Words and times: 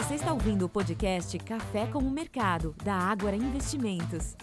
Você 0.00 0.14
está 0.14 0.32
ouvindo 0.32 0.64
o 0.64 0.68
podcast 0.68 1.38
Café 1.40 1.86
com 1.86 1.98
o 1.98 2.10
Mercado, 2.10 2.74
da 2.82 2.94
Ágora 2.94 3.36
Investimentos. 3.36 4.34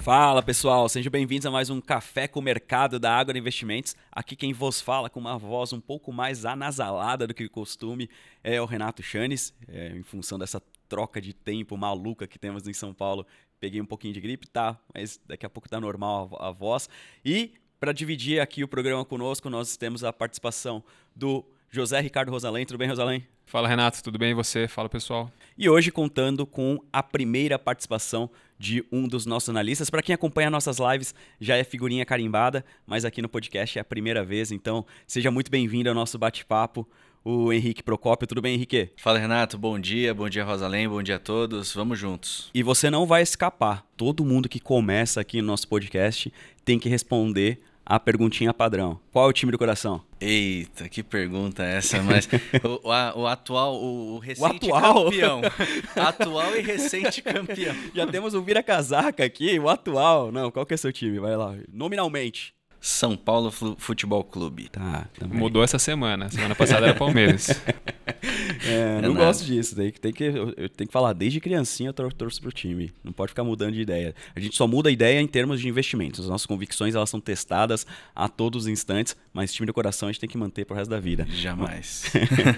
Fala 0.00 0.42
pessoal, 0.42 0.88
sejam 0.88 1.12
bem-vindos 1.12 1.44
a 1.44 1.50
mais 1.50 1.68
um 1.68 1.82
Café 1.82 2.26
com 2.26 2.40
o 2.40 2.42
Mercado 2.42 2.98
da 2.98 3.14
Ágora 3.14 3.36
Investimentos. 3.36 3.94
Aqui 4.10 4.34
quem 4.34 4.54
vos 4.54 4.80
fala 4.80 5.10
com 5.10 5.20
uma 5.20 5.36
voz 5.36 5.74
um 5.74 5.80
pouco 5.82 6.10
mais 6.10 6.46
anasalada 6.46 7.26
do 7.26 7.34
que 7.34 7.44
o 7.44 7.50
costume 7.50 8.08
é 8.42 8.58
o 8.58 8.64
Renato 8.64 9.02
Chanes, 9.02 9.52
é, 9.68 9.88
em 9.88 10.02
função 10.02 10.38
dessa 10.38 10.62
troca 10.88 11.20
de 11.20 11.34
tempo 11.34 11.76
maluca 11.76 12.26
que 12.26 12.38
temos 12.38 12.66
em 12.66 12.72
São 12.72 12.94
Paulo. 12.94 13.26
Peguei 13.60 13.82
um 13.82 13.86
pouquinho 13.86 14.14
de 14.14 14.20
gripe, 14.22 14.48
tá, 14.48 14.80
mas 14.94 15.20
daqui 15.26 15.44
a 15.44 15.50
pouco 15.50 15.68
tá 15.68 15.78
normal 15.78 16.34
a, 16.40 16.48
a 16.48 16.50
voz. 16.50 16.88
E 17.22 17.52
para 17.78 17.92
dividir 17.92 18.40
aqui 18.40 18.64
o 18.64 18.68
programa 18.68 19.04
conosco, 19.04 19.50
nós 19.50 19.76
temos 19.76 20.02
a 20.04 20.10
participação 20.10 20.82
do 21.14 21.44
José 21.70 22.00
Ricardo 22.00 22.30
Rosalém. 22.30 22.66
Tudo 22.66 22.78
bem, 22.78 22.88
Rosalém? 22.88 23.24
Fala, 23.46 23.68
Renato. 23.68 24.02
Tudo 24.02 24.18
bem 24.18 24.32
e 24.32 24.34
você? 24.34 24.66
Fala, 24.66 24.88
pessoal. 24.88 25.30
E 25.56 25.68
hoje 25.68 25.92
contando 25.92 26.44
com 26.44 26.82
a 26.92 27.00
primeira 27.00 27.58
participação 27.58 28.28
de 28.58 28.84
um 28.90 29.06
dos 29.06 29.24
nossos 29.24 29.48
analistas. 29.48 29.88
Para 29.88 30.02
quem 30.02 30.14
acompanha 30.14 30.50
nossas 30.50 30.78
lives, 30.78 31.14
já 31.40 31.56
é 31.56 31.62
figurinha 31.62 32.04
carimbada, 32.04 32.64
mas 32.84 33.04
aqui 33.04 33.22
no 33.22 33.28
podcast 33.28 33.78
é 33.78 33.82
a 33.82 33.84
primeira 33.84 34.24
vez, 34.24 34.50
então 34.50 34.84
seja 35.06 35.30
muito 35.30 35.50
bem-vindo 35.50 35.88
ao 35.88 35.94
nosso 35.94 36.18
bate-papo. 36.18 36.88
O 37.24 37.52
Henrique 37.52 37.82
Procópio, 37.82 38.26
tudo 38.26 38.40
bem, 38.40 38.54
Henrique? 38.54 38.90
Fala, 38.96 39.18
Renato. 39.18 39.58
Bom 39.58 39.78
dia, 39.78 40.12
bom 40.12 40.28
dia, 40.28 40.42
Rosalém, 40.42 40.88
bom 40.88 41.02
dia 41.02 41.16
a 41.16 41.20
todos. 41.20 41.72
Vamos 41.72 41.98
juntos. 41.98 42.50
E 42.52 42.62
você 42.62 42.90
não 42.90 43.06
vai 43.06 43.22
escapar. 43.22 43.86
Todo 43.96 44.24
mundo 44.24 44.48
que 44.48 44.58
começa 44.58 45.20
aqui 45.20 45.40
no 45.40 45.48
nosso 45.48 45.68
podcast 45.68 46.32
tem 46.64 46.78
que 46.78 46.88
responder 46.88 47.60
a 47.90 47.98
perguntinha 47.98 48.54
padrão. 48.54 49.00
Qual 49.12 49.26
é 49.26 49.28
o 49.28 49.32
time 49.32 49.50
do 49.50 49.58
coração? 49.58 50.00
Eita, 50.20 50.88
que 50.88 51.02
pergunta 51.02 51.64
é 51.64 51.78
essa, 51.78 52.00
mas 52.00 52.28
o, 52.62 52.88
o, 52.88 53.22
o, 53.22 53.26
atual, 53.26 53.74
o, 53.74 54.14
o 54.14 54.18
recente 54.20 54.70
o 54.70 54.74
atual? 54.76 55.04
campeão. 55.06 55.40
atual 55.96 56.56
e 56.56 56.60
recente 56.60 57.20
campeão. 57.20 57.74
Já 57.92 58.06
temos 58.06 58.32
um 58.32 58.42
vira-casaca 58.42 59.24
aqui, 59.24 59.58
o 59.58 59.68
atual. 59.68 60.30
Não, 60.30 60.52
qual 60.52 60.64
que 60.64 60.72
é 60.72 60.76
seu 60.76 60.92
time? 60.92 61.18
Vai 61.18 61.36
lá, 61.36 61.56
nominalmente. 61.72 62.54
São 62.80 63.14
Paulo 63.14 63.50
Futebol 63.50 64.24
Clube. 64.24 64.70
Tá, 64.70 65.06
também. 65.18 65.38
Mudou 65.38 65.62
essa 65.62 65.78
semana. 65.78 66.30
Semana 66.30 66.54
passada 66.54 66.86
era 66.86 66.94
Palmeiras. 66.94 67.48
é, 68.66 69.02
não 69.02 69.14
gosto 69.14 69.44
disso. 69.44 69.76
Tem, 69.76 69.90
tem 69.90 70.12
que, 70.12 70.24
eu, 70.24 70.68
tenho 70.70 70.88
que 70.88 70.92
falar, 70.92 71.12
desde 71.12 71.40
criancinha 71.40 71.90
eu 71.90 71.92
tor 71.92 72.10
torço 72.12 72.40
pro 72.40 72.50
time. 72.50 72.90
Não 73.04 73.12
pode 73.12 73.30
ficar 73.30 73.44
mudando 73.44 73.74
de 73.74 73.82
ideia. 73.82 74.14
A 74.34 74.40
gente 74.40 74.56
só 74.56 74.66
muda 74.66 74.88
a 74.88 74.92
ideia 74.92 75.20
em 75.20 75.26
termos 75.26 75.60
de 75.60 75.68
investimentos. 75.68 76.20
As 76.20 76.26
nossas 76.28 76.46
convicções 76.46 76.94
elas 76.94 77.10
são 77.10 77.20
testadas 77.20 77.86
a 78.14 78.28
todos 78.28 78.64
os 78.64 78.68
instantes, 78.68 79.14
mas 79.30 79.52
time 79.52 79.66
do 79.66 79.74
coração 79.74 80.08
a 80.08 80.12
gente 80.12 80.20
tem 80.20 80.28
que 80.28 80.38
manter 80.38 80.64
pro 80.64 80.74
resto 80.74 80.90
da 80.90 80.98
vida. 80.98 81.26
Jamais. 81.28 82.10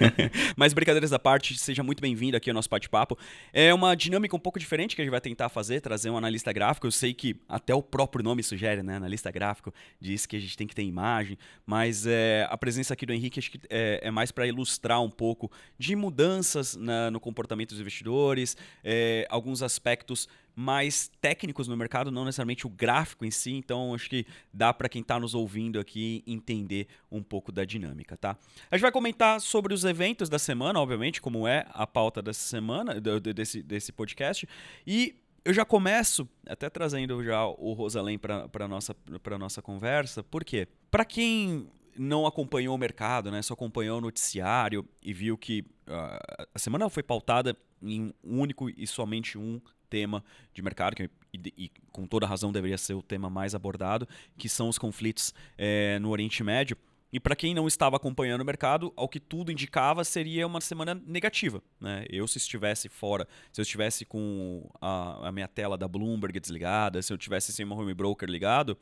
mas 0.57 0.73
brincadeiras 0.73 1.11
da 1.11 1.19
parte, 1.19 1.59
seja 1.59 1.83
muito 1.83 2.01
bem-vindo 2.01 2.37
aqui 2.37 2.49
ao 2.49 2.55
nosso 2.55 2.71
bate-papo. 2.71 3.19
É 3.53 3.75
uma 3.75 3.97
dinâmica 3.97 4.37
um 4.37 4.41
pouco 4.41 4.59
diferente 4.59 4.95
que 4.95 5.03
a 5.03 5.05
gente 5.05 5.11
vai 5.11 5.21
tentar 5.21 5.49
fazer, 5.49 5.81
trazer 5.81 6.11
um 6.11 6.17
analista 6.17 6.53
gráfico. 6.53 6.87
Eu 6.87 6.93
sei 6.93 7.13
que 7.13 7.35
até 7.49 7.75
o 7.75 7.83
próprio 7.83 8.23
nome 8.23 8.43
sugere, 8.43 8.85
né? 8.85 8.97
Analista 8.97 9.31
gráfico, 9.33 9.75
de 10.01 10.12
diz 10.13 10.27
que 10.27 10.37
a 10.37 10.41
gente 10.41 10.57
tem 10.57 10.67
que 10.67 10.75
ter 10.75 10.83
imagem, 10.83 11.39
mas 11.65 12.07
é, 12.07 12.47
a 12.51 12.57
presença 12.57 12.95
aqui 12.95 13.07
do 13.07 13.13
Henrique 13.13 13.39
acho 13.39 13.51
que 13.51 13.61
é, 13.71 14.01
é 14.03 14.11
mais 14.11 14.31
para 14.31 14.47
ilustrar 14.47 15.03
um 15.03 15.11
pouco 15.11 15.51
de 15.79 15.97
mudanças 15.97 16.77
na, 16.77 17.11
no 17.11 17.19
comportamento 17.19 17.71
dos 17.71 17.81
investidores, 17.81 18.57
é, 18.85 19.27
alguns 19.29 19.63
aspectos 19.63 20.29
mais 20.55 21.11
técnicos 21.21 21.67
no 21.67 21.77
mercado, 21.77 22.11
não 22.11 22.27
necessariamente 22.27 22.67
o 22.67 22.71
gráfico 22.71 23.25
em 23.25 23.31
si. 23.31 23.53
Então, 23.53 23.95
acho 23.95 24.09
que 24.09 24.27
dá 24.53 24.73
para 24.73 24.89
quem 24.89 25.01
está 25.01 25.19
nos 25.19 25.35
ouvindo 25.35 25.81
aqui 25.81 26.23
entender 26.27 26.89
um 27.11 27.23
pouco 27.23 27.51
da 27.51 27.65
dinâmica, 27.65 28.17
tá? 28.17 28.37
A 28.71 28.77
gente 28.77 28.83
vai 28.83 28.93
comentar 28.93 29.41
sobre 29.41 29.73
os 29.73 29.85
eventos 29.85 30.29
da 30.29 30.39
semana, 30.39 30.79
obviamente, 30.79 31.23
como 31.23 31.49
é 31.49 31.67
a 31.71 31.87
pauta 31.87 32.21
dessa 32.21 32.43
semana, 32.43 33.01
desse, 33.01 33.63
desse 33.63 33.93
podcast. 33.93 34.47
E 34.87 35.17
eu 35.45 35.53
já 35.53 35.65
começo 35.65 36.29
até 36.47 36.71
trazendo 36.71 37.23
já 37.25 37.45
o 37.47 37.73
Rosalém 37.73 38.19
para 38.19 38.49
a 38.53 38.69
nossa, 38.69 38.95
nossa 39.39 39.63
conversa, 39.63 40.23
por 40.23 40.45
quê? 40.45 40.69
Para 40.91 41.05
quem 41.05 41.69
não 41.97 42.27
acompanhou 42.27 42.75
o 42.75 42.79
mercado, 42.79 43.31
né, 43.31 43.43
só 43.43 43.55
acompanhou 43.55 43.99
o 43.99 44.01
noticiário 44.01 44.87
e 45.03 45.13
viu 45.13 45.37
que 45.37 45.61
uh, 45.89 46.47
a 46.55 46.59
semana 46.59 46.89
foi 46.89 47.03
pautada 47.03 47.57
em 47.83 48.15
um 48.25 48.41
único 48.41 48.71
e 48.71 48.87
somente 48.87 49.37
um 49.37 49.61
tema 49.91 50.25
de 50.55 50.63
mercado, 50.63 50.97
que 50.97 51.11
e, 51.35 51.53
e, 51.57 51.71
com 51.91 52.07
toda 52.07 52.27
razão 52.27 52.53
deveria 52.53 52.79
ser 52.79 52.95
o 52.95 53.03
tema 53.03 53.29
mais 53.29 53.55
abordado, 53.55 54.09
que 54.39 54.49
são 54.49 54.69
os 54.69 54.79
conflitos 54.79 55.35
é, 55.59 55.99
no 55.99 56.11
Oriente 56.11 56.43
Médio. 56.43 56.77
E 57.13 57.21
para 57.21 57.37
quem 57.37 57.53
não 57.55 57.69
estava 57.69 57.97
acompanhando 57.97 58.41
o 58.41 58.45
mercado, 58.45 58.93
ao 58.97 59.07
que 59.07 59.21
tudo 59.21 59.53
indicava, 59.53 60.03
seria 60.03 60.47
uma 60.47 60.63
semana 60.63 60.95
negativa. 61.07 61.63
Né? 61.79 62.07
Eu, 62.09 62.27
se 62.27 62.39
estivesse 62.39 62.89
fora, 62.89 63.29
se 63.53 63.61
eu 63.61 63.63
estivesse 63.63 64.07
com 64.07 64.67
a, 64.81 65.29
a 65.29 65.33
minha 65.33 65.47
tela 65.47 65.77
da 65.77 65.87
Bloomberg 65.87 66.41
desligada, 66.41 67.03
se 67.03 67.13
eu 67.13 67.19
tivesse 67.19 67.53
sem 67.53 67.67
meu 67.67 67.77
home 67.77 67.93
broker 67.93 68.29
ligado, 68.29 68.79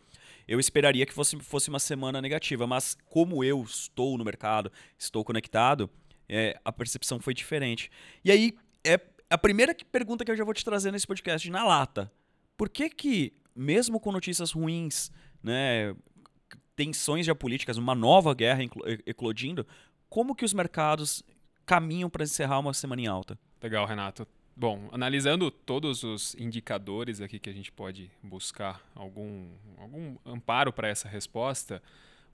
eu 0.46 0.60
esperaria 0.60 1.04
que 1.04 1.12
fosse, 1.12 1.36
fosse 1.40 1.68
uma 1.70 1.80
semana 1.80 2.22
negativa. 2.22 2.66
Mas 2.68 2.96
como 3.06 3.42
eu 3.42 3.62
estou 3.62 4.16
no 4.16 4.24
mercado, 4.24 4.70
estou 4.96 5.24
conectado, 5.24 5.90
é, 6.28 6.56
a 6.64 6.72
percepção 6.72 7.18
foi 7.18 7.34
diferente. 7.34 7.90
E 8.24 8.30
aí, 8.30 8.54
é 8.84 9.00
a 9.28 9.36
primeira 9.36 9.74
pergunta 9.90 10.24
que 10.24 10.30
eu 10.30 10.36
já 10.36 10.44
vou 10.44 10.54
te 10.54 10.64
trazer 10.64 10.92
nesse 10.92 11.06
podcast, 11.06 11.50
na 11.50 11.64
lata. 11.64 12.12
Por 12.56 12.68
que 12.68 12.88
que, 12.88 13.32
mesmo 13.56 13.98
com 13.98 14.12
notícias 14.12 14.52
ruins, 14.52 15.10
né, 15.42 15.94
tensões 16.80 17.26
geopolíticas, 17.26 17.76
uma 17.76 17.94
nova 17.94 18.32
guerra 18.32 18.62
eclodindo, 19.06 19.66
como 20.08 20.34
que 20.34 20.46
os 20.46 20.54
mercados 20.54 21.22
caminham 21.66 22.08
para 22.08 22.24
encerrar 22.24 22.58
uma 22.58 22.72
semana 22.72 23.02
em 23.02 23.06
alta? 23.06 23.38
Legal, 23.62 23.84
Renato. 23.84 24.26
Bom, 24.56 24.88
analisando 24.90 25.50
todos 25.50 26.02
os 26.02 26.34
indicadores 26.36 27.20
aqui 27.20 27.38
que 27.38 27.50
a 27.50 27.52
gente 27.52 27.70
pode 27.70 28.10
buscar 28.22 28.80
algum, 28.94 29.50
algum 29.76 30.16
amparo 30.24 30.72
para 30.72 30.88
essa 30.88 31.06
resposta, 31.06 31.82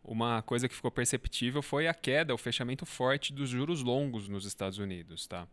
uma 0.05 0.43
coisa 0.43 0.69
que 0.69 0.75
ficou 0.77 0.93
perceptível 0.93 1.61
foi 1.61 1.89
a 1.89 1.95
queda, 1.95 2.33
o 2.33 2.39
fechamento 2.39 2.87
forte 2.87 3.33
dos 3.33 3.51
juros 3.51 3.83
longos 3.83 4.29
nos 4.29 4.47
Estados 4.47 4.79
Unidos, 4.79 5.27
tá? 5.27 5.49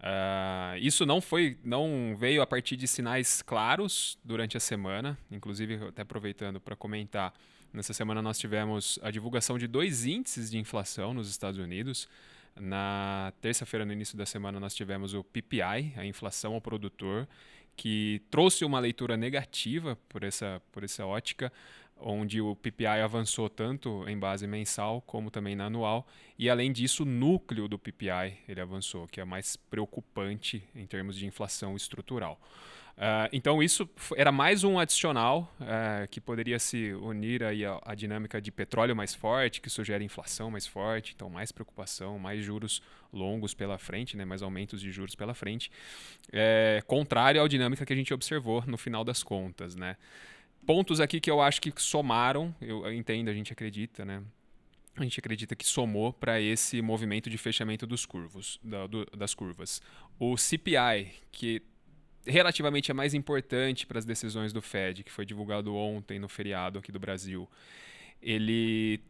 Uh, 0.00 0.76
isso 0.78 1.06
não 1.06 1.20
foi, 1.20 1.56
não 1.62 2.16
veio 2.18 2.42
a 2.42 2.46
partir 2.46 2.76
de 2.76 2.88
sinais 2.88 3.42
claros 3.42 4.18
durante 4.24 4.56
a 4.56 4.60
semana, 4.60 5.16
inclusive 5.30 5.76
até 5.86 6.02
aproveitando 6.02 6.60
para 6.60 6.74
comentar, 6.74 7.32
Nessa 7.74 7.92
semana 7.92 8.22
nós 8.22 8.38
tivemos 8.38 9.00
a 9.02 9.10
divulgação 9.10 9.58
de 9.58 9.66
dois 9.66 10.06
índices 10.06 10.48
de 10.48 10.56
inflação 10.56 11.12
nos 11.12 11.28
Estados 11.28 11.58
Unidos. 11.58 12.08
Na 12.54 13.32
terça-feira, 13.40 13.84
no 13.84 13.92
início 13.92 14.16
da 14.16 14.24
semana, 14.24 14.60
nós 14.60 14.76
tivemos 14.76 15.12
o 15.12 15.24
PPI, 15.24 15.92
a 15.96 16.06
inflação 16.06 16.54
ao 16.54 16.60
produtor, 16.60 17.26
que 17.76 18.22
trouxe 18.30 18.64
uma 18.64 18.78
leitura 18.78 19.16
negativa 19.16 19.98
por 20.08 20.22
essa, 20.22 20.62
por 20.70 20.84
essa 20.84 21.04
ótica, 21.04 21.52
onde 21.98 22.40
o 22.40 22.54
PPI 22.54 23.00
avançou 23.02 23.50
tanto 23.50 24.08
em 24.08 24.16
base 24.16 24.46
mensal 24.46 25.02
como 25.02 25.28
também 25.28 25.56
na 25.56 25.64
anual, 25.64 26.06
e 26.38 26.48
além 26.48 26.70
disso, 26.70 27.02
o 27.02 27.06
núcleo 27.06 27.66
do 27.66 27.76
PPI 27.76 28.38
ele 28.48 28.60
avançou, 28.60 29.08
que 29.08 29.20
é 29.20 29.24
mais 29.24 29.56
preocupante 29.56 30.62
em 30.76 30.86
termos 30.86 31.16
de 31.16 31.26
inflação 31.26 31.74
estrutural. 31.74 32.40
Uh, 32.96 33.26
então 33.32 33.60
isso 33.60 33.88
era 34.16 34.30
mais 34.30 34.62
um 34.62 34.78
adicional 34.78 35.52
uh, 35.60 36.06
que 36.08 36.20
poderia 36.20 36.60
se 36.60 36.92
unir 36.92 37.42
aí 37.42 37.64
à, 37.64 37.80
à, 37.84 37.92
dinâmica 37.92 38.40
de 38.40 38.52
petróleo 38.52 38.94
mais 38.94 39.12
forte, 39.12 39.60
que 39.60 39.68
sugere 39.68 40.04
inflação 40.04 40.48
mais 40.48 40.64
forte, 40.64 41.12
então 41.12 41.28
mais 41.28 41.50
preocupação, 41.50 42.20
mais 42.20 42.44
juros 42.44 42.80
longos 43.12 43.52
pela 43.52 43.78
frente, 43.78 44.16
né, 44.16 44.24
mais 44.24 44.42
aumentos 44.42 44.80
de 44.80 44.92
juros 44.92 45.16
pela 45.16 45.34
frente, 45.34 45.72
é, 46.32 46.82
contrário 46.86 47.42
à 47.42 47.48
dinâmica 47.48 47.84
que 47.84 47.92
a 47.92 47.96
gente 47.96 48.14
observou 48.14 48.62
no 48.64 48.78
final 48.78 49.02
das 49.02 49.24
contas. 49.24 49.74
Né. 49.74 49.96
Pontos 50.64 51.00
aqui 51.00 51.20
que 51.20 51.30
eu 51.30 51.42
acho 51.42 51.60
que 51.60 51.72
somaram, 51.76 52.54
eu 52.60 52.92
entendo, 52.92 53.28
a 53.28 53.34
gente 53.34 53.52
acredita, 53.52 54.04
né, 54.04 54.22
a 54.96 55.02
gente 55.02 55.18
acredita 55.18 55.56
que 55.56 55.66
somou 55.66 56.12
para 56.12 56.40
esse 56.40 56.80
movimento 56.80 57.28
de 57.28 57.36
fechamento 57.36 57.88
dos 57.88 58.06
curvos, 58.06 58.60
da, 58.62 58.86
do, 58.86 59.04
das 59.06 59.34
curvas. 59.34 59.82
O 60.16 60.36
CPI, 60.36 61.12
que 61.32 61.60
relativamente 62.26 62.90
é 62.90 62.94
mais 62.94 63.14
importante 63.14 63.86
para 63.86 63.98
as 63.98 64.04
decisões 64.04 64.52
do 64.52 64.62
Fed, 64.62 65.04
que 65.04 65.12
foi 65.12 65.24
divulgado 65.24 65.74
ontem 65.74 66.18
no 66.18 66.28
feriado 66.28 66.78
aqui 66.78 66.90
do 66.90 66.98
Brasil, 66.98 67.48
ele 68.22 69.00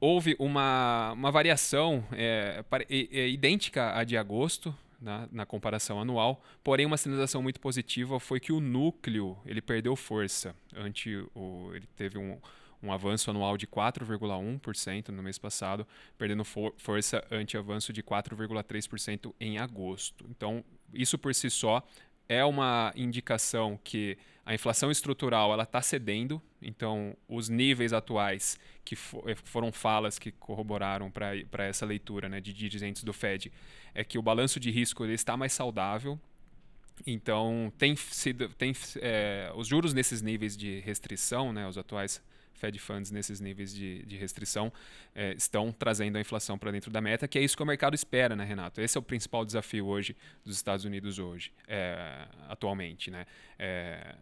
houve 0.00 0.34
uma, 0.38 1.12
uma 1.12 1.30
variação 1.30 2.04
é, 2.12 2.64
é, 2.88 3.28
idêntica 3.28 3.96
à 3.96 4.04
de 4.04 4.16
agosto, 4.16 4.74
na, 5.00 5.26
na, 5.32 5.46
comparação 5.46 5.98
anual, 5.98 6.42
porém 6.62 6.84
uma 6.84 6.96
sinalização 6.96 7.42
muito 7.42 7.58
positiva 7.58 8.20
foi 8.20 8.38
que 8.38 8.52
o 8.52 8.60
núcleo 8.60 9.36
ele 9.46 9.62
perdeu 9.62 9.96
força. 9.96 10.54
Ante 10.76 11.16
o, 11.34 11.70
ele 11.74 11.86
teve 11.96 12.18
um, 12.18 12.38
um 12.82 12.92
avanço 12.92 13.30
anual 13.30 13.56
de 13.56 13.66
4,1% 13.66 15.08
no 15.08 15.22
mês 15.22 15.38
passado, 15.38 15.86
perdendo 16.18 16.44
for, 16.44 16.74
força 16.76 17.24
ante 17.30 17.56
avanço 17.56 17.92
de 17.92 18.02
4,3% 18.02 19.32
em 19.40 19.58
agosto. 19.58 20.26
Então, 20.28 20.62
isso 20.92 21.18
por 21.18 21.34
si 21.34 21.48
só 21.48 21.82
é 22.30 22.44
uma 22.44 22.92
indicação 22.94 23.76
que 23.82 24.16
a 24.46 24.54
inflação 24.54 24.88
estrutural 24.88 25.52
ela 25.52 25.64
está 25.64 25.82
cedendo, 25.82 26.40
então 26.62 27.16
os 27.28 27.48
níveis 27.48 27.92
atuais 27.92 28.56
que 28.84 28.94
for, 28.94 29.24
foram 29.42 29.72
falas 29.72 30.16
que 30.16 30.30
corroboraram 30.30 31.10
para 31.10 31.64
essa 31.64 31.84
leitura 31.84 32.28
né, 32.28 32.40
de 32.40 32.52
dirigentes 32.52 33.02
do 33.02 33.12
Fed 33.12 33.52
é 33.92 34.04
que 34.04 34.16
o 34.16 34.22
balanço 34.22 34.60
de 34.60 34.70
risco 34.70 35.04
ele 35.04 35.14
está 35.14 35.36
mais 35.36 35.52
saudável, 35.52 36.20
então, 37.04 37.72
tem 37.78 37.96
sido, 37.96 38.48
tem, 38.50 38.72
é, 39.00 39.50
os 39.56 39.66
juros 39.66 39.92
nesses 39.92 40.22
níveis 40.22 40.56
de 40.56 40.78
restrição, 40.80 41.52
né, 41.52 41.66
os 41.66 41.76
atuais 41.76 42.22
Fed 42.54 42.78
Funds 42.78 43.10
nesses 43.10 43.40
níveis 43.40 43.74
de, 43.74 44.04
de 44.04 44.16
restrição, 44.16 44.72
é, 45.14 45.32
estão 45.32 45.72
trazendo 45.72 46.16
a 46.16 46.20
inflação 46.20 46.58
para 46.58 46.70
dentro 46.70 46.90
da 46.90 47.00
meta, 47.00 47.26
que 47.26 47.38
é 47.38 47.42
isso 47.42 47.56
que 47.56 47.62
o 47.62 47.66
mercado 47.66 47.94
espera, 47.94 48.36
né, 48.36 48.44
Renato? 48.44 48.80
Esse 48.80 48.98
é 48.98 49.00
o 49.00 49.02
principal 49.02 49.44
desafio 49.44 49.86
hoje 49.86 50.16
dos 50.44 50.56
Estados 50.56 50.84
Unidos 50.84 51.18
hoje, 51.18 51.52
é, 51.66 52.26
atualmente, 52.48 53.10
né? 53.10 53.26
É, 53.58 54.14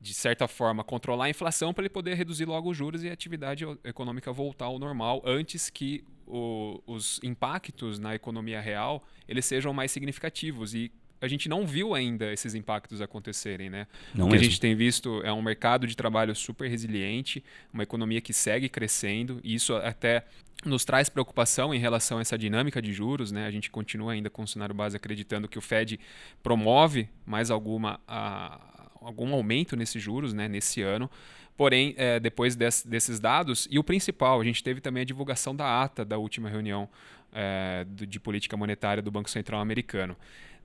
de 0.00 0.12
certa 0.12 0.46
forma, 0.46 0.84
controlar 0.84 1.24
a 1.24 1.30
inflação 1.30 1.72
para 1.72 1.82
ele 1.82 1.88
poder 1.88 2.14
reduzir 2.14 2.44
logo 2.44 2.70
os 2.70 2.76
juros 2.76 3.02
e 3.02 3.08
a 3.08 3.12
atividade 3.12 3.64
econômica 3.82 4.30
voltar 4.30 4.66
ao 4.66 4.78
normal 4.78 5.22
antes 5.24 5.70
que 5.70 6.04
o, 6.26 6.82
os 6.86 7.18
impactos 7.22 7.98
na 7.98 8.14
economia 8.14 8.60
real 8.60 9.02
eles 9.28 9.46
sejam 9.46 9.72
mais 9.72 9.90
significativos 9.90 10.74
e 10.74 10.92
a 11.20 11.28
gente 11.28 11.48
não 11.48 11.66
viu 11.66 11.94
ainda 11.94 12.32
esses 12.32 12.54
impactos 12.54 13.00
acontecerem, 13.00 13.70
né? 13.70 13.86
Não 14.14 14.26
o 14.26 14.28
que 14.28 14.34
mesmo. 14.34 14.46
a 14.46 14.48
gente 14.50 14.60
tem 14.60 14.74
visto 14.74 15.22
é 15.24 15.32
um 15.32 15.42
mercado 15.42 15.86
de 15.86 15.96
trabalho 15.96 16.34
super 16.34 16.68
resiliente, 16.68 17.42
uma 17.72 17.82
economia 17.82 18.20
que 18.20 18.32
segue 18.32 18.68
crescendo, 18.68 19.40
e 19.42 19.54
isso 19.54 19.74
até 19.76 20.24
nos 20.64 20.84
traz 20.84 21.08
preocupação 21.08 21.74
em 21.74 21.78
relação 21.78 22.18
a 22.18 22.20
essa 22.20 22.36
dinâmica 22.36 22.80
de 22.80 22.92
juros, 22.92 23.30
né? 23.30 23.46
A 23.46 23.50
gente 23.50 23.70
continua 23.70 24.12
ainda 24.12 24.30
com 24.30 24.42
o 24.42 24.48
cenário 24.48 24.74
base 24.74 24.96
acreditando 24.96 25.48
que 25.48 25.58
o 25.58 25.62
Fed 25.62 25.98
promove 26.42 27.08
mais 27.24 27.50
alguma 27.50 28.00
a, 28.06 28.90
algum 29.00 29.32
aumento 29.34 29.76
nesses 29.76 30.02
juros, 30.02 30.32
né? 30.32 30.48
Nesse 30.48 30.82
ano. 30.82 31.10
Porém, 31.56 31.94
é, 31.96 32.20
depois 32.20 32.54
des, 32.54 32.84
desses 32.84 33.18
dados, 33.18 33.66
e 33.70 33.78
o 33.78 33.84
principal, 33.84 34.40
a 34.40 34.44
gente 34.44 34.62
teve 34.62 34.80
também 34.80 35.00
a 35.02 35.06
divulgação 35.06 35.56
da 35.56 35.82
ata 35.82 36.04
da 36.04 36.18
última 36.18 36.50
reunião 36.50 36.88
é, 37.32 37.86
de 37.90 38.20
política 38.20 38.56
monetária 38.56 39.02
do 39.02 39.10
Banco 39.10 39.30
Central 39.30 39.60
americano. 39.60 40.16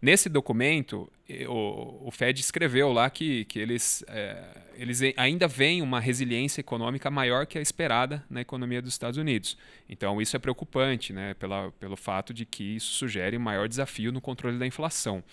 Nesse 0.02 0.28
documento, 0.30 1.08
o, 1.48 2.08
o 2.08 2.12
Fed 2.12 2.40
escreveu 2.40 2.92
lá 2.92 3.08
que, 3.08 3.46
que 3.46 3.60
eles, 3.60 4.04
é, 4.08 4.44
eles 4.76 5.00
ainda 5.16 5.48
veem 5.48 5.84
uma 5.84 6.00
resiliência 6.00 6.60
econômica 6.60 7.12
maior 7.12 7.46
que 7.46 7.60
a 7.60 7.62
esperada 7.62 8.26
na 8.28 8.42
economia 8.42 8.82
dos 8.82 8.94
Estados 8.94 9.18
Unidos. 9.18 9.56
Então, 9.88 10.20
isso 10.20 10.36
é 10.36 10.40
preocupante, 10.40 11.14
né, 11.14 11.36
pela, 11.36 11.72
pelo 11.80 11.96
fato 11.96 12.34
de 12.34 12.48
que 12.48 12.64
isso 12.64 12.94
sugere 12.94 13.38
um 13.38 13.42
maior 13.42 13.68
desafio 13.68 14.12
no 14.12 14.20
controle 14.20 14.58
da 14.58 14.66
inflação. 14.66 15.24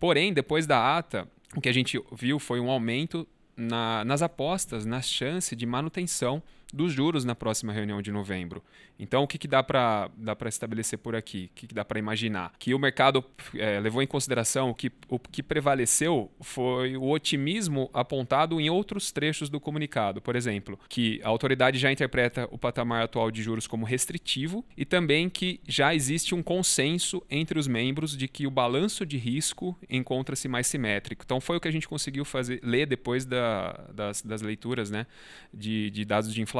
Porém, 0.00 0.32
depois 0.32 0.66
da 0.66 0.98
ata, 0.98 1.28
o 1.54 1.60
que 1.60 1.68
a 1.68 1.72
gente 1.72 2.02
viu 2.12 2.40
foi 2.40 2.58
um 2.58 2.68
aumento 2.68 3.28
na, 3.56 4.04
nas 4.04 4.22
apostas, 4.22 4.84
na 4.84 5.00
chance 5.00 5.54
de 5.54 5.64
manutenção 5.64 6.42
dos 6.72 6.92
juros 6.92 7.24
na 7.24 7.34
próxima 7.34 7.72
reunião 7.72 8.02
de 8.02 8.10
novembro. 8.10 8.62
Então, 8.98 9.22
o 9.22 9.26
que, 9.26 9.38
que 9.38 9.46
dá 9.46 9.62
para 9.62 10.10
dá 10.16 10.36
estabelecer 10.46 10.98
por 10.98 11.14
aqui? 11.14 11.50
O 11.52 11.54
que, 11.54 11.66
que 11.66 11.74
dá 11.74 11.84
para 11.84 11.98
imaginar? 11.98 12.52
Que 12.58 12.74
o 12.74 12.78
mercado 12.78 13.24
é, 13.54 13.78
levou 13.78 14.02
em 14.02 14.06
consideração 14.06 14.72
que 14.72 14.90
o 15.08 15.18
que 15.18 15.42
prevaleceu 15.42 16.30
foi 16.40 16.96
o 16.96 17.10
otimismo 17.10 17.90
apontado 17.92 18.60
em 18.60 18.70
outros 18.70 19.12
trechos 19.12 19.48
do 19.48 19.60
comunicado. 19.60 20.20
Por 20.20 20.34
exemplo, 20.34 20.78
que 20.88 21.20
a 21.22 21.28
autoridade 21.28 21.78
já 21.78 21.92
interpreta 21.92 22.48
o 22.50 22.58
patamar 22.58 23.02
atual 23.02 23.30
de 23.30 23.42
juros 23.42 23.66
como 23.66 23.84
restritivo 23.84 24.64
e 24.76 24.84
também 24.84 25.28
que 25.28 25.60
já 25.66 25.94
existe 25.94 26.34
um 26.34 26.42
consenso 26.42 27.22
entre 27.30 27.58
os 27.58 27.66
membros 27.66 28.16
de 28.16 28.26
que 28.26 28.46
o 28.46 28.50
balanço 28.50 29.04
de 29.04 29.18
risco 29.18 29.78
encontra-se 29.88 30.48
mais 30.48 30.66
simétrico. 30.66 31.22
Então, 31.24 31.40
foi 31.40 31.56
o 31.56 31.60
que 31.60 31.68
a 31.68 31.72
gente 31.72 31.88
conseguiu 31.88 32.24
fazer 32.24 32.60
ler 32.62 32.86
depois 32.86 33.24
da, 33.24 33.72
das, 33.92 34.22
das 34.22 34.42
leituras 34.42 34.90
né, 34.90 35.06
de, 35.52 35.90
de 35.90 36.04
dados 36.04 36.32
de 36.32 36.40
inflação. 36.40 36.55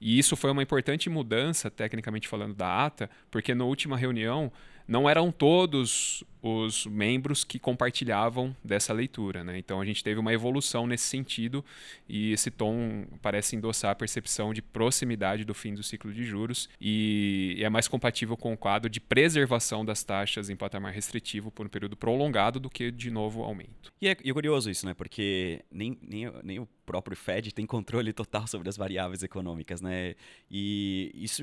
E 0.00 0.18
isso 0.18 0.36
foi 0.36 0.50
uma 0.50 0.62
importante 0.62 1.10
mudança, 1.10 1.70
tecnicamente 1.70 2.28
falando, 2.28 2.54
da 2.54 2.86
ata, 2.86 3.10
porque 3.30 3.54
na 3.54 3.64
última 3.64 3.96
reunião 3.96 4.52
não 4.86 5.08
eram 5.08 5.30
todos 5.30 6.24
os 6.42 6.86
membros 6.86 7.44
que 7.44 7.58
compartilhavam 7.58 8.54
dessa 8.62 8.92
leitura. 8.92 9.42
Né? 9.42 9.58
Então 9.58 9.80
a 9.80 9.84
gente 9.84 10.02
teve 10.02 10.20
uma 10.20 10.32
evolução 10.32 10.86
nesse 10.86 11.04
sentido 11.04 11.64
e 12.08 12.32
esse 12.32 12.50
tom 12.50 13.06
parece 13.20 13.56
endossar 13.56 13.90
a 13.90 13.94
percepção 13.94 14.52
de 14.52 14.62
proximidade 14.62 15.44
do 15.44 15.54
fim 15.54 15.74
do 15.74 15.82
ciclo 15.82 16.12
de 16.12 16.24
juros 16.24 16.68
e 16.80 17.58
é 17.60 17.68
mais 17.68 17.88
compatível 17.88 18.36
com 18.36 18.52
o 18.52 18.56
quadro 18.56 18.88
de 18.88 19.00
preservação 19.00 19.84
das 19.84 20.02
taxas 20.04 20.48
em 20.50 20.56
patamar 20.56 20.92
restritivo 20.92 21.50
por 21.50 21.66
um 21.66 21.68
período 21.68 21.96
prolongado 21.96 22.60
do 22.60 22.70
que 22.70 22.90
de 22.90 23.10
novo 23.10 23.42
aumento. 23.42 23.92
E 24.00 24.08
é, 24.08 24.16
e 24.22 24.30
é 24.30 24.32
curioso 24.32 24.70
isso, 24.70 24.86
né? 24.86 24.94
Porque 24.94 25.64
nem, 25.70 25.98
nem, 26.02 26.32
nem 26.42 26.58
o 26.58 26.68
próprio 26.86 27.16
Fed 27.16 27.52
tem 27.52 27.66
controle 27.66 28.12
total 28.14 28.46
sobre 28.46 28.68
as 28.68 28.76
variáveis 28.76 29.22
econômicas, 29.22 29.80
né? 29.80 30.14
E 30.50 31.12
isso 31.14 31.42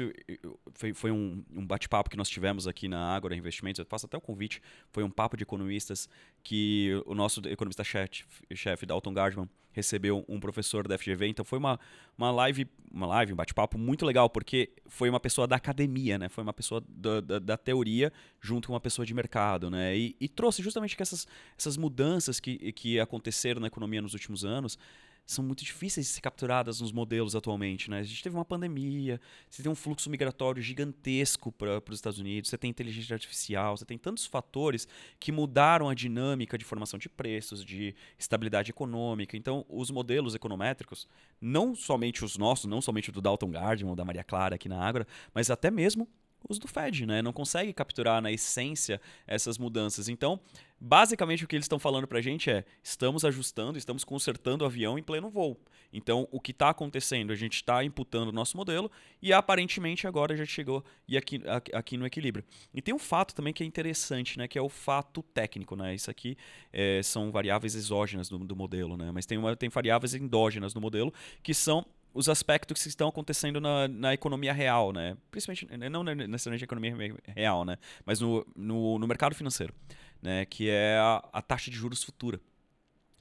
foi, 0.74 0.94
foi 0.94 1.12
um, 1.12 1.44
um 1.54 1.66
bate-papo 1.66 2.10
que 2.10 2.18
nós 2.18 2.30
tivemos 2.30 2.68
aqui 2.68 2.88
na 2.88 3.16
Agora 3.16 3.36
Investimentos. 3.36 3.80
Eu 3.80 3.86
faço 3.86 4.06
até 4.06 4.18
o 4.18 4.22
convite 4.22 4.62
foi 4.92 5.04
um 5.04 5.10
papo 5.10 5.36
de 5.38 5.44
economistas 5.44 6.10
que 6.44 6.92
o 7.06 7.16
nosso 7.16 7.42
economista-chefe, 7.48 8.24
chefe 8.54 8.86
Dalton 8.86 9.14
Gardman, 9.14 9.50
recebeu 9.76 10.24
um 10.30 10.40
professor 10.40 10.88
da 10.88 10.98
FGV. 10.98 11.28
Então 11.28 11.44
foi 11.44 11.60
uma, 11.60 11.78
uma 12.18 12.32
live, 12.32 12.66
uma 12.90 13.06
live, 13.08 13.34
um 13.34 13.36
bate-papo 13.36 13.78
muito 13.78 14.06
legal, 14.06 14.30
porque 14.30 14.72
foi 14.88 15.10
uma 15.10 15.20
pessoa 15.20 15.46
da 15.46 15.58
academia, 15.58 16.18
né? 16.18 16.30
Foi 16.30 16.42
uma 16.44 16.54
pessoa 16.54 16.82
da, 16.88 17.20
da, 17.20 17.40
da 17.40 17.58
teoria 17.58 18.12
junto 18.40 18.68
com 18.68 18.74
uma 18.74 18.80
pessoa 18.80 19.06
de 19.06 19.14
mercado, 19.14 19.70
né? 19.70 19.98
E, 19.98 20.16
e 20.20 20.30
trouxe 20.30 20.64
justamente 20.64 20.96
que 20.96 21.02
essas, 21.02 21.28
essas 21.58 21.76
mudanças 21.76 22.40
que, 22.40 22.72
que 22.72 23.02
aconteceram 23.02 23.60
na 23.60 23.68
economia 23.68 24.02
nos 24.02 24.14
últimos 24.14 24.46
anos 24.46 24.80
são 25.26 25.44
muito 25.44 25.64
difíceis 25.64 26.06
de 26.06 26.14
ser 26.14 26.22
capturadas 26.22 26.82
nos 26.82 26.92
modelos 26.92 27.36
atualmente. 27.36 27.90
Né? 27.90 28.00
A 28.00 28.04
gente 28.04 28.22
teve 28.22 28.36
uma 28.36 28.46
pandemia, 28.46 29.20
você 29.50 29.64
tem 29.64 29.72
um 29.72 29.76
fluxo 29.76 30.10
migratório 30.10 30.62
gigantesco 30.62 31.52
para 31.52 31.82
os 31.90 31.98
Estados 31.98 32.20
Unidos, 32.20 32.50
você 32.50 32.58
tem 32.58 32.70
inteligência 32.70 33.14
artificial, 33.14 33.76
você 33.76 33.86
tem 33.86 33.98
tantos 33.98 34.26
fatores 34.26 34.88
que 35.20 35.32
mudaram 35.32 35.90
a 35.90 35.94
dinâmica 35.94 36.58
de 36.58 36.66
formação 36.66 37.00
de 37.00 37.10
preços, 37.10 37.64
de 37.64 37.96
estabilidade 38.20 38.70
econômica. 38.70 39.36
Então, 39.36 39.66
os 39.68 39.90
modelos 39.90 40.36
econométricos, 40.36 41.08
não 41.42 41.74
somente 41.74 42.24
os 42.24 42.38
nossos, 42.38 42.66
não 42.66 42.82
somente 42.82 43.10
o 43.10 43.12
do 43.12 43.22
Dalton 43.22 43.50
Gardman 43.50 43.90
ou 43.90 43.96
da 43.96 44.06
Maria 44.06 44.24
Clara 44.24 44.56
aqui 44.56 44.70
na 44.70 44.80
Ágora, 44.80 45.08
mas 45.34 45.50
até 45.50 45.72
mesmo 45.72 46.08
os 46.48 46.60
do 46.60 46.68
Fed, 46.68 47.06
né? 47.06 47.22
Não 47.22 47.34
consegue 47.34 47.74
capturar 47.74 48.22
na 48.22 48.32
essência 48.32 49.02
essas 49.28 49.58
mudanças. 49.58 50.08
Então, 50.08 50.40
basicamente 50.80 51.44
o 51.44 51.48
que 51.48 51.56
eles 51.56 51.66
estão 51.66 51.80
falando 51.80 52.08
para 52.08 52.20
a 52.20 52.22
gente 52.22 52.50
é: 52.50 52.64
estamos 52.84 53.26
ajustando, 53.26 53.78
estamos 53.78 54.04
consertando 54.04 54.64
o 54.64 54.68
avião 54.68 54.98
em 54.98 55.04
pleno 55.04 55.30
voo. 55.30 55.60
Então, 55.92 56.28
o 56.32 56.40
que 56.40 56.52
está 56.52 56.70
acontecendo? 56.70 57.32
A 57.32 57.36
gente 57.36 57.56
está 57.56 57.84
imputando 57.84 58.30
o 58.30 58.32
nosso 58.32 58.58
modelo 58.58 58.92
e 59.22 59.32
aparentemente 59.32 60.06
agora 60.06 60.36
já 60.36 60.46
chegou 60.46 60.84
e 61.08 61.18
aqui, 61.18 61.42
aqui 61.74 61.98
no 61.98 62.06
equilíbrio. 62.06 62.44
E 62.74 62.82
tem 62.82 62.94
um 62.94 63.00
fato 63.00 63.34
também 63.34 63.54
que 63.54 63.64
é 63.64 63.66
interessante, 63.66 64.38
né? 64.38 64.48
Que 64.48 64.58
é 64.58 64.62
o 64.62 64.70
fato 64.70 65.24
técnico, 65.24 65.76
né? 65.76 65.96
Isso 65.96 66.12
aqui 66.12 66.38
é, 66.74 67.02
são 67.02 67.32
variáveis 67.32 67.76
exógenas 67.76 68.28
do, 68.28 68.38
do 68.40 68.56
modelo, 68.56 68.98
né? 68.98 69.10
Mas 69.12 69.26
tem, 69.26 69.38
uma, 69.38 69.56
tem 69.56 69.70
variáveis 69.70 70.14
endógenas 70.14 70.74
no 70.74 70.82
modelo 70.82 71.14
que 71.42 71.54
são 71.54 71.86
os 72.16 72.30
aspectos 72.30 72.82
que 72.82 72.88
estão 72.88 73.10
acontecendo 73.10 73.60
na, 73.60 73.90
na 73.90 74.14
economia 74.14 74.54
real, 74.54 74.94
né? 74.94 75.18
Principalmente, 75.30 75.68
não 75.90 76.02
necessariamente 76.02 76.62
na 76.62 76.66
economia 76.66 77.16
real, 77.28 77.66
né? 77.66 77.78
Mas 78.06 78.22
no, 78.22 78.48
no, 78.56 78.98
no 78.98 79.06
mercado 79.06 79.36
financeiro, 79.36 79.74
né? 80.22 80.46
Que 80.46 80.70
é 80.70 80.98
a, 80.98 81.22
a 81.34 81.42
taxa 81.42 81.70
de 81.70 81.76
juros 81.76 82.02
futura. 82.02 82.40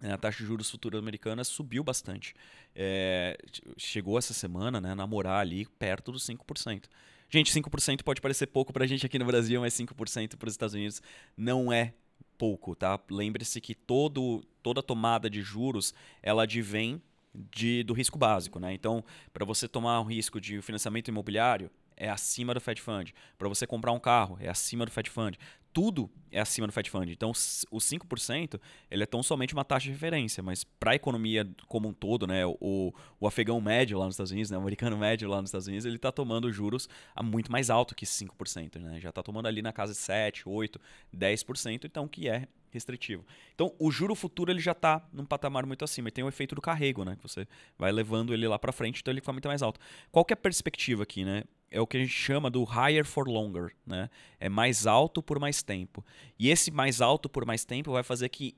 É, 0.01 0.13
a 0.13 0.17
taxa 0.17 0.39
de 0.39 0.45
juros 0.45 0.71
futura 0.71 0.97
americana 0.97 1.43
subiu 1.43 1.83
bastante. 1.83 2.35
É, 2.73 3.37
chegou 3.77 4.17
essa 4.17 4.33
semana 4.33 4.81
né, 4.81 4.93
a 4.93 4.95
namorar 4.95 5.41
ali 5.41 5.67
perto 5.67 6.13
dos 6.13 6.25
5%. 6.25 6.85
Gente, 7.29 7.53
5% 7.53 8.03
pode 8.05 8.21
parecer 8.21 8.47
pouco 8.47 8.73
para 8.73 8.85
a 8.85 8.87
gente 8.87 9.05
aqui 9.05 9.19
no 9.19 9.25
Brasil, 9.25 9.61
mas 9.61 9.75
5% 9.75 10.37
para 10.37 10.47
os 10.47 10.55
Estados 10.55 10.75
Unidos 10.75 11.03
não 11.37 11.73
é 11.73 11.95
pouco, 12.39 12.77
tá? 12.77 13.01
Lembre-se 13.11 13.61
que 13.61 13.75
todo, 13.75 14.45
toda 14.63 14.83
tomada 14.83 15.29
de 15.29 15.43
juros, 15.43 15.93
ela 16.23 16.45
advém 16.45 17.03
de, 17.35 17.83
do 17.83 17.93
risco 17.93 18.19
básico. 18.19 18.59
Né? 18.59 18.73
Então, 18.75 19.05
para 19.33 19.45
você 19.45 19.67
tomar 19.67 20.00
um 20.00 20.05
risco 20.05 20.41
de 20.41 20.61
financiamento 20.62 21.09
imobiliário, 21.09 21.71
é 21.97 22.09
acima 22.09 22.55
do 22.55 22.61
Fed 22.61 22.81
Fund. 22.81 23.13
Para 23.39 23.49
você 23.49 23.67
comprar 23.67 23.93
um 23.93 24.01
carro, 24.01 24.37
é 24.41 24.49
acima 24.49 24.85
do 24.85 24.91
Fed 24.91 25.09
Fund. 25.11 25.37
Tudo 25.73 26.09
é 26.31 26.39
acima 26.39 26.69
do 26.69 26.73
Fed 26.73 26.89
Fund. 26.89 27.11
Então, 27.11 27.31
o 27.31 27.79
5% 27.79 28.61
ele 28.89 29.03
é 29.03 29.07
tão 29.07 29.23
somente 29.25 29.53
uma 29.55 29.65
taxa 29.65 29.87
de 29.87 29.93
referência, 29.93 30.43
mas 30.43 30.63
para 30.63 30.93
a 30.93 30.95
economia 30.95 31.49
como 31.67 31.89
um 31.89 31.93
todo, 31.93 32.29
né, 32.29 32.47
o, 32.47 32.95
o 33.19 33.27
afegão 33.27 33.61
médio 33.61 33.99
lá 33.99 34.05
nos 34.05 34.15
Estados 34.15 34.31
Unidos, 34.31 34.53
né, 34.53 34.57
o 34.57 34.61
americano 34.61 34.97
médio 34.97 35.29
lá 35.29 35.41
nos 35.41 35.49
Estados 35.49 35.67
Unidos, 35.67 35.85
ele 35.85 35.97
está 35.97 36.13
tomando 36.13 36.53
juros 36.53 36.89
a 37.15 37.23
muito 37.25 37.51
mais 37.51 37.71
alto 37.71 37.95
que 37.95 38.07
5%. 38.07 38.79
Né? 38.79 39.01
Já 39.01 39.09
está 39.09 39.23
tomando 39.23 39.47
ali 39.47 39.63
na 39.63 39.73
casa 39.73 39.93
de 39.93 39.99
7, 39.99 40.49
8, 40.49 40.81
10%, 41.13 41.85
então 41.85 42.07
que 42.07 42.29
é 42.29 42.47
restritivo. 42.75 43.25
Então, 43.55 43.73
o 43.79 43.91
juro 43.91 44.15
futuro 44.17 44.51
ele 44.51 44.59
já 44.59 44.73
está 44.73 45.01
num 45.13 45.25
patamar 45.25 45.65
muito 45.65 45.85
acima. 45.85 46.09
E 46.09 46.13
tem 46.13 46.25
o 46.25 46.29
efeito 46.29 46.57
do 46.57 46.61
carrego, 46.61 47.05
né? 47.05 47.15
Que 47.17 47.23
você 47.23 47.47
vai 47.79 47.93
levando 47.93 48.35
ele 48.35 48.47
lá 48.49 48.59
para 48.59 48.73
frente, 48.73 49.01
então 49.01 49.13
ele 49.13 49.21
fica 49.21 49.33
muito 49.33 49.47
mais 49.47 49.63
alto. 49.63 49.79
Qual 50.11 50.25
que 50.25 50.33
é 50.33 50.35
a 50.35 50.37
perspectiva 50.37 51.05
aqui, 51.05 51.25
né? 51.25 51.45
É 51.75 51.81
o 51.81 51.88
que 51.88 51.97
a 51.97 52.00
gente 52.00 52.12
chama 52.12 52.49
do 52.49 52.62
higher 52.62 53.04
for 53.04 53.28
longer, 53.28 53.75
né? 53.85 54.09
É 54.38 54.49
mais 54.49 54.87
alto 54.87 55.21
por 55.21 55.40
mais 55.40 55.61
tempo. 55.61 56.07
E 56.38 56.49
esse 56.49 56.71
mais 56.71 57.00
alto 57.00 57.28
por 57.28 57.45
mais 57.45 57.64
tempo 57.64 57.90
vai 57.90 58.04
fazer 58.04 58.28
que 58.28 58.54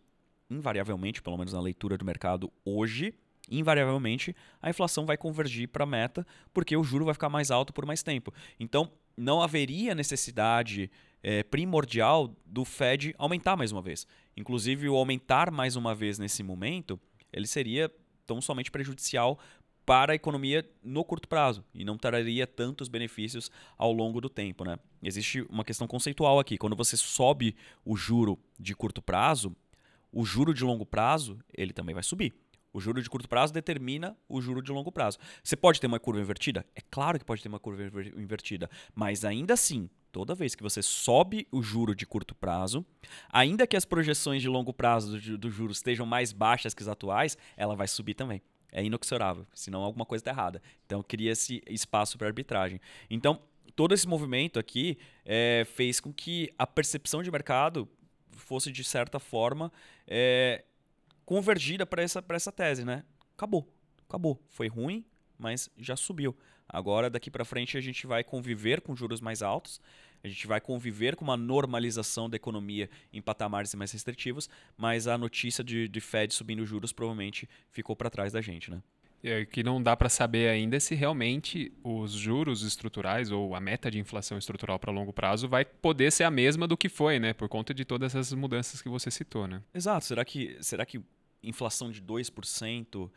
invariavelmente, 0.50 1.22
pelo 1.22 1.38
menos 1.38 1.54
na 1.54 1.60
leitura 1.60 1.96
do 1.96 2.04
mercado 2.04 2.52
hoje, 2.62 3.14
invariavelmente 3.50 4.36
a 4.60 4.68
inflação 4.68 5.06
vai 5.06 5.16
convergir 5.16 5.66
para 5.66 5.84
a 5.84 5.86
meta, 5.86 6.26
porque 6.52 6.76
o 6.76 6.84
juro 6.84 7.06
vai 7.06 7.14
ficar 7.14 7.30
mais 7.30 7.50
alto 7.50 7.72
por 7.72 7.86
mais 7.86 8.02
tempo. 8.02 8.34
Então, 8.60 8.92
não 9.16 9.40
haveria 9.40 9.94
necessidade 9.94 10.90
é, 11.22 11.42
primordial 11.42 12.36
do 12.44 12.66
Fed 12.66 13.14
aumentar 13.16 13.56
mais 13.56 13.72
uma 13.72 13.80
vez. 13.80 14.06
Inclusive, 14.36 14.90
o 14.90 14.94
aumentar 14.94 15.50
mais 15.50 15.74
uma 15.74 15.94
vez 15.94 16.18
nesse 16.18 16.42
momento, 16.42 17.00
ele 17.32 17.46
seria 17.46 17.90
tão 18.26 18.42
somente 18.42 18.70
prejudicial 18.70 19.38
para 19.86 20.12
a 20.12 20.16
economia 20.16 20.68
no 20.82 21.04
curto 21.04 21.28
prazo 21.28 21.64
e 21.72 21.84
não 21.84 21.96
traria 21.96 22.44
tantos 22.44 22.88
benefícios 22.88 23.50
ao 23.78 23.92
longo 23.92 24.20
do 24.20 24.28
tempo. 24.28 24.64
Né? 24.64 24.78
Existe 25.00 25.42
uma 25.48 25.64
questão 25.64 25.86
conceitual 25.86 26.40
aqui. 26.40 26.58
Quando 26.58 26.74
você 26.74 26.96
sobe 26.96 27.54
o 27.84 27.96
juro 27.96 28.36
de 28.58 28.74
curto 28.74 29.00
prazo, 29.00 29.54
o 30.12 30.24
juro 30.24 30.52
de 30.52 30.64
longo 30.64 30.84
prazo 30.84 31.38
ele 31.56 31.72
também 31.72 31.94
vai 31.94 32.02
subir. 32.02 32.34
O 32.72 32.80
juro 32.80 33.00
de 33.00 33.08
curto 33.08 33.28
prazo 33.28 33.54
determina 33.54 34.14
o 34.28 34.38
juro 34.40 34.60
de 34.60 34.70
longo 34.70 34.92
prazo. 34.92 35.18
Você 35.42 35.56
pode 35.56 35.80
ter 35.80 35.86
uma 35.86 36.00
curva 36.00 36.20
invertida? 36.20 36.66
É 36.74 36.80
claro 36.90 37.18
que 37.18 37.24
pode 37.24 37.42
ter 37.42 37.48
uma 37.48 37.60
curva 37.60 37.82
invertida, 38.16 38.68
mas 38.94 39.24
ainda 39.24 39.54
assim, 39.54 39.88
toda 40.12 40.34
vez 40.34 40.54
que 40.54 40.62
você 40.62 40.82
sobe 40.82 41.46
o 41.50 41.62
juro 41.62 41.94
de 41.94 42.04
curto 42.04 42.34
prazo, 42.34 42.84
ainda 43.30 43.66
que 43.66 43.76
as 43.76 43.86
projeções 43.86 44.42
de 44.42 44.48
longo 44.48 44.74
prazo 44.74 45.18
do, 45.18 45.38
do 45.38 45.50
juro 45.50 45.72
estejam 45.72 46.04
mais 46.04 46.32
baixas 46.32 46.74
que 46.74 46.82
as 46.82 46.88
atuais, 46.88 47.38
ela 47.56 47.74
vai 47.74 47.88
subir 47.88 48.12
também. 48.12 48.42
É 48.72 48.82
inexorável, 48.84 49.46
senão 49.54 49.82
alguma 49.82 50.04
coisa 50.04 50.20
está 50.20 50.30
errada. 50.30 50.62
Então 50.84 51.02
cria 51.02 51.32
esse 51.32 51.62
espaço 51.68 52.18
para 52.18 52.26
arbitragem. 52.26 52.80
Então, 53.08 53.40
todo 53.74 53.94
esse 53.94 54.06
movimento 54.06 54.58
aqui 54.58 54.98
é, 55.24 55.66
fez 55.74 56.00
com 56.00 56.12
que 56.12 56.52
a 56.58 56.66
percepção 56.66 57.22
de 57.22 57.30
mercado 57.30 57.88
fosse, 58.32 58.70
de 58.70 58.84
certa 58.84 59.18
forma, 59.18 59.72
é, 60.06 60.64
convergida 61.24 61.84
para 61.86 62.02
essa, 62.02 62.24
essa 62.30 62.52
tese, 62.52 62.84
né? 62.84 63.04
Acabou. 63.34 63.68
Acabou. 64.08 64.40
Foi 64.48 64.68
ruim, 64.68 65.04
mas 65.38 65.68
já 65.76 65.96
subiu. 65.96 66.36
Agora, 66.68 67.08
daqui 67.08 67.30
para 67.30 67.44
frente, 67.44 67.76
a 67.76 67.80
gente 67.80 68.06
vai 68.06 68.24
conviver 68.24 68.80
com 68.80 68.94
juros 68.96 69.20
mais 69.20 69.42
altos, 69.42 69.80
a 70.22 70.28
gente 70.28 70.46
vai 70.46 70.60
conviver 70.60 71.16
com 71.16 71.24
uma 71.24 71.36
normalização 71.36 72.28
da 72.28 72.36
economia 72.36 72.88
em 73.12 73.20
patamares 73.20 73.74
mais 73.74 73.92
restritivos, 73.92 74.48
mas 74.76 75.06
a 75.06 75.16
notícia 75.16 75.62
de, 75.62 75.88
de 75.88 76.00
Fed 76.00 76.32
subindo 76.32 76.64
juros 76.66 76.92
provavelmente 76.92 77.48
ficou 77.70 77.94
para 77.94 78.10
trás 78.10 78.32
da 78.32 78.40
gente, 78.40 78.70
né? 78.70 78.82
É, 79.22 79.44
que 79.44 79.62
não 79.62 79.82
dá 79.82 79.96
para 79.96 80.08
saber 80.08 80.48
ainda 80.48 80.78
se 80.78 80.94
realmente 80.94 81.72
os 81.82 82.12
juros 82.12 82.62
estruturais 82.62 83.30
ou 83.30 83.54
a 83.54 83.60
meta 83.60 83.90
de 83.90 83.98
inflação 83.98 84.36
estrutural 84.38 84.78
para 84.78 84.92
longo 84.92 85.12
prazo 85.12 85.48
vai 85.48 85.64
poder 85.64 86.12
ser 86.12 86.24
a 86.24 86.30
mesma 86.30 86.66
do 86.66 86.76
que 86.76 86.88
foi, 86.88 87.18
né? 87.18 87.32
Por 87.32 87.48
conta 87.48 87.72
de 87.72 87.84
todas 87.84 88.14
essas 88.14 88.32
mudanças 88.34 88.82
que 88.82 88.88
você 88.88 89.10
citou, 89.10 89.48
né? 89.48 89.62
Exato. 89.74 90.04
Será 90.04 90.24
que, 90.24 90.56
será 90.60 90.84
que 90.84 91.00
inflação 91.42 91.90
de 91.90 92.02
2% 92.02 93.10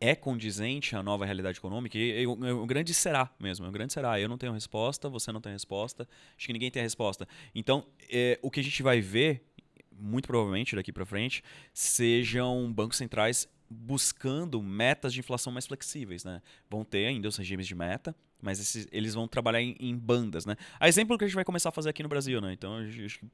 é 0.00 0.14
condizente 0.14 0.94
à 0.96 1.02
nova 1.02 1.24
realidade 1.24 1.58
econômica? 1.58 1.96
E, 1.96 2.26
o 2.26 2.66
grande 2.66 2.92
será 2.92 3.30
mesmo, 3.38 3.66
o 3.66 3.70
grande 3.70 3.92
será. 3.92 4.20
Eu 4.20 4.28
não 4.28 4.38
tenho 4.38 4.52
resposta, 4.52 5.08
você 5.08 5.32
não 5.32 5.40
tem 5.40 5.52
resposta, 5.52 6.08
acho 6.36 6.46
que 6.46 6.52
ninguém 6.52 6.70
tem 6.70 6.80
a 6.80 6.84
resposta. 6.84 7.26
Então, 7.54 7.86
é, 8.10 8.38
o 8.42 8.50
que 8.50 8.60
a 8.60 8.62
gente 8.62 8.82
vai 8.82 9.00
ver, 9.00 9.44
muito 9.92 10.26
provavelmente 10.26 10.74
daqui 10.76 10.92
para 10.92 11.06
frente, 11.06 11.42
sejam 11.72 12.72
bancos 12.72 12.98
centrais 12.98 13.48
buscando 13.68 14.62
metas 14.62 15.12
de 15.12 15.20
inflação 15.20 15.52
mais 15.52 15.66
flexíveis, 15.66 16.24
né? 16.24 16.42
Vão 16.68 16.84
ter 16.84 17.06
ainda 17.06 17.28
os 17.28 17.36
regimes 17.36 17.66
de 17.66 17.74
meta, 17.74 18.14
mas 18.44 18.60
esses, 18.60 18.86
eles 18.92 19.14
vão 19.14 19.26
trabalhar 19.26 19.62
em, 19.62 19.74
em, 19.80 19.96
bandas, 19.96 20.44
né? 20.44 20.54
A 20.78 20.86
exemplo 20.86 21.16
que 21.16 21.24
a 21.24 21.26
gente 21.26 21.34
vai 21.34 21.44
começar 21.44 21.70
a 21.70 21.72
fazer 21.72 21.88
aqui 21.88 22.02
no 22.02 22.08
Brasil, 22.10 22.40
né? 22.42 22.52
Então 22.52 22.76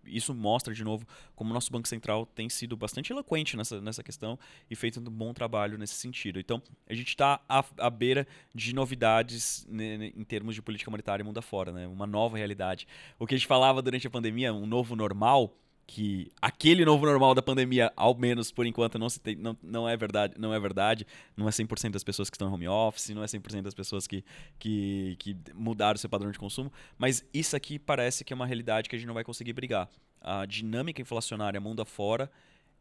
isso 0.06 0.32
mostra 0.32 0.72
de 0.72 0.84
novo 0.84 1.04
como 1.34 1.50
o 1.50 1.54
nosso 1.54 1.72
Banco 1.72 1.88
Central 1.88 2.25
tem 2.26 2.49
sido 2.49 2.76
bastante 2.76 3.12
eloquente 3.12 3.56
nessa, 3.56 3.80
nessa 3.80 4.04
questão 4.04 4.38
e 4.70 4.76
feito 4.76 5.00
um 5.00 5.02
bom 5.02 5.34
trabalho 5.34 5.76
nesse 5.76 5.94
sentido. 5.94 6.38
Então 6.38 6.62
a 6.88 6.94
gente 6.94 7.08
está 7.08 7.40
à, 7.49 7.64
à, 7.78 7.90
beira 7.90 8.26
de 8.54 8.72
novidades 8.72 9.66
né, 9.68 10.12
em 10.16 10.25
termos 10.25 10.54
de 10.54 10.62
política 10.62 10.90
monetária 10.90 11.25
mundo 11.25 11.38
afora, 11.38 11.72
né? 11.72 11.88
Uma 11.88 12.06
nova 12.06 12.37
realidade. 12.37 12.87
O 13.18 13.26
que 13.26 13.34
a 13.34 13.38
gente 13.38 13.49
falava 13.49 13.82
durante 13.82 14.06
a 14.06 14.10
pandemia, 14.10 14.54
um 14.54 14.66
novo 14.66 14.94
normal, 14.94 15.56
que 15.90 16.30
aquele 16.40 16.85
novo 16.85 17.04
normal 17.04 17.35
da 17.35 17.42
pandemia, 17.42 17.92
ao 17.97 18.14
menos 18.14 18.52
por 18.52 18.64
enquanto, 18.64 18.97
não, 18.97 19.09
tem, 19.09 19.35
não, 19.35 19.56
não 19.61 19.88
é 19.88 19.97
verdade, 19.97 20.35
não 20.38 20.54
é 20.54 20.61
verdade, 20.61 21.04
não 21.37 21.49
é 21.49 21.50
100% 21.50 21.90
das 21.90 22.04
pessoas 22.04 22.30
que 22.30 22.37
estão 22.37 22.49
em 22.49 22.52
home 22.52 22.68
office, 22.68 23.09
não 23.09 23.25
é 23.25 23.26
100% 23.26 23.62
das 23.62 23.75
pessoas 23.75 24.06
que, 24.06 24.25
que, 24.56 25.16
que 25.18 25.37
mudaram 25.52 25.99
seu 25.99 26.09
padrão 26.09 26.30
de 26.30 26.38
consumo, 26.38 26.73
mas 26.97 27.25
isso 27.35 27.56
aqui 27.56 27.76
parece 27.76 28.25
que 28.25 28.32
é 28.32 28.37
uma 28.37 28.47
realidade 28.47 28.88
que 28.88 28.94
a 28.94 28.99
gente 29.00 29.09
não 29.09 29.14
vai 29.14 29.25
conseguir 29.25 29.52
brigar. 29.52 29.88
A 30.20 30.47
dinâmica 30.47 31.02
inflacionária 31.02 31.61
mundo 31.61 31.82
afora, 31.82 32.30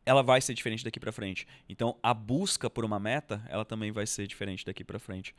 ela 0.05 0.21
vai 0.21 0.39
ser 0.39 0.53
diferente 0.53 0.85
daqui 0.85 0.99
para 0.99 1.11
frente. 1.11 1.47
Então, 1.67 1.97
a 2.03 2.13
busca 2.13 2.69
por 2.69 2.85
uma 2.85 2.99
meta, 2.99 3.43
ela 3.49 3.65
também 3.65 3.91
vai 3.91 4.05
ser 4.05 4.27
diferente 4.27 4.63
daqui 4.63 4.83
para 4.83 4.99
frente. 4.99 5.33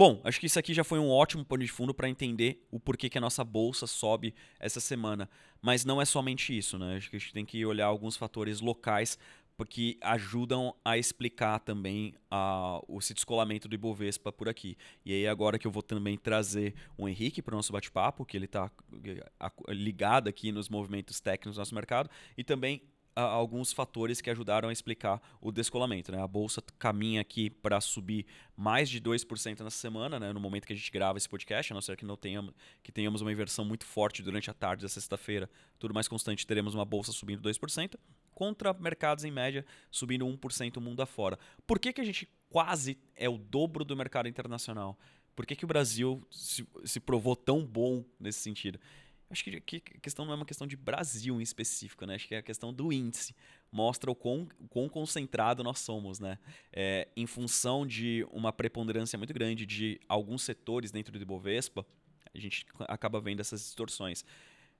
Bom, 0.00 0.18
acho 0.24 0.40
que 0.40 0.46
isso 0.46 0.58
aqui 0.58 0.72
já 0.72 0.82
foi 0.82 0.98
um 0.98 1.10
ótimo 1.10 1.44
pano 1.44 1.62
de 1.62 1.70
fundo 1.70 1.92
para 1.92 2.08
entender 2.08 2.66
o 2.70 2.80
porquê 2.80 3.10
que 3.10 3.18
a 3.18 3.20
nossa 3.20 3.44
bolsa 3.44 3.86
sobe 3.86 4.34
essa 4.58 4.80
semana. 4.80 5.28
Mas 5.60 5.84
não 5.84 6.00
é 6.00 6.06
somente 6.06 6.56
isso, 6.56 6.78
né? 6.78 6.96
Acho 6.96 7.10
que 7.10 7.16
a 7.16 7.18
gente 7.18 7.34
tem 7.34 7.44
que 7.44 7.66
olhar 7.66 7.84
alguns 7.84 8.16
fatores 8.16 8.62
locais 8.62 9.18
porque 9.58 9.98
ajudam 10.00 10.74
a 10.82 10.96
explicar 10.96 11.58
também 11.58 12.14
a, 12.30 12.80
esse 12.98 13.12
descolamento 13.12 13.68
do 13.68 13.74
Ibovespa 13.74 14.32
por 14.32 14.48
aqui. 14.48 14.74
E 15.04 15.12
aí 15.12 15.28
agora 15.28 15.58
que 15.58 15.66
eu 15.66 15.70
vou 15.70 15.82
também 15.82 16.16
trazer 16.16 16.74
o 16.96 17.06
Henrique 17.06 17.42
para 17.42 17.54
o 17.54 17.58
nosso 17.58 17.70
bate-papo, 17.70 18.24
que 18.24 18.38
ele 18.38 18.46
está 18.46 18.70
ligado 19.68 20.28
aqui 20.28 20.50
nos 20.50 20.70
movimentos 20.70 21.20
técnicos 21.20 21.56
do 21.56 21.58
nosso 21.58 21.74
mercado, 21.74 22.08
e 22.38 22.42
também 22.42 22.80
alguns 23.20 23.72
fatores 23.72 24.20
que 24.20 24.30
ajudaram 24.30 24.68
a 24.68 24.72
explicar 24.72 25.20
o 25.40 25.52
descolamento. 25.52 26.12
Né? 26.12 26.22
A 26.22 26.26
bolsa 26.26 26.62
caminha 26.78 27.20
aqui 27.20 27.50
para 27.50 27.80
subir 27.80 28.26
mais 28.56 28.88
de 28.88 29.00
2% 29.00 29.60
nessa 29.60 29.76
semana, 29.76 30.18
né? 30.18 30.32
no 30.32 30.40
momento 30.40 30.66
que 30.66 30.72
a 30.72 30.76
gente 30.76 30.90
grava 30.90 31.18
esse 31.18 31.28
podcast, 31.28 31.72
a 31.72 31.74
não 31.74 31.80
ser 31.80 31.96
que, 31.96 32.04
não 32.04 32.16
tenhamos, 32.16 32.54
que 32.82 32.92
tenhamos 32.92 33.20
uma 33.20 33.32
inversão 33.32 33.64
muito 33.64 33.84
forte 33.84 34.22
durante 34.22 34.50
a 34.50 34.54
tarde 34.54 34.82
da 34.82 34.88
sexta-feira, 34.88 35.48
tudo 35.78 35.94
mais 35.94 36.08
constante, 36.08 36.46
teremos 36.46 36.74
uma 36.74 36.84
bolsa 36.84 37.12
subindo 37.12 37.42
2%, 37.42 37.96
contra 38.32 38.72
mercados 38.72 39.24
em 39.24 39.30
média 39.30 39.66
subindo 39.90 40.26
1% 40.26 40.80
mundo 40.80 41.02
afora. 41.02 41.38
Por 41.66 41.78
que, 41.78 41.92
que 41.92 42.00
a 42.00 42.04
gente 42.04 42.28
quase 42.48 42.98
é 43.14 43.28
o 43.28 43.36
dobro 43.36 43.84
do 43.84 43.96
mercado 43.96 44.28
internacional? 44.28 44.98
Por 45.36 45.46
que, 45.46 45.56
que 45.56 45.64
o 45.64 45.68
Brasil 45.68 46.26
se, 46.30 46.66
se 46.84 47.00
provou 47.00 47.36
tão 47.36 47.64
bom 47.64 48.04
nesse 48.18 48.40
sentido? 48.40 48.78
Acho 49.30 49.44
que, 49.44 49.76
a 49.76 50.00
questão 50.00 50.24
não 50.24 50.32
é 50.32 50.36
uma 50.36 50.44
questão 50.44 50.66
de 50.66 50.76
Brasil 50.76 51.38
em 51.38 51.42
específico, 51.42 52.04
né? 52.04 52.16
Acho 52.16 52.26
que 52.26 52.34
é 52.34 52.38
a 52.38 52.42
questão 52.42 52.74
do 52.74 52.92
índice. 52.92 53.34
Mostra 53.70 54.10
o 54.10 54.14
quão, 54.14 54.48
quão 54.68 54.88
concentrado 54.88 55.62
nós 55.62 55.78
somos, 55.78 56.18
né? 56.18 56.36
É, 56.72 57.06
em 57.16 57.26
função 57.26 57.86
de 57.86 58.26
uma 58.32 58.52
preponderância 58.52 59.16
muito 59.16 59.32
grande 59.32 59.64
de 59.64 60.00
alguns 60.08 60.42
setores 60.42 60.90
dentro 60.90 61.12
do 61.12 61.22
Ibovespa, 61.22 61.86
a 62.34 62.38
gente 62.38 62.66
acaba 62.88 63.20
vendo 63.20 63.38
essas 63.38 63.60
distorções. 63.60 64.24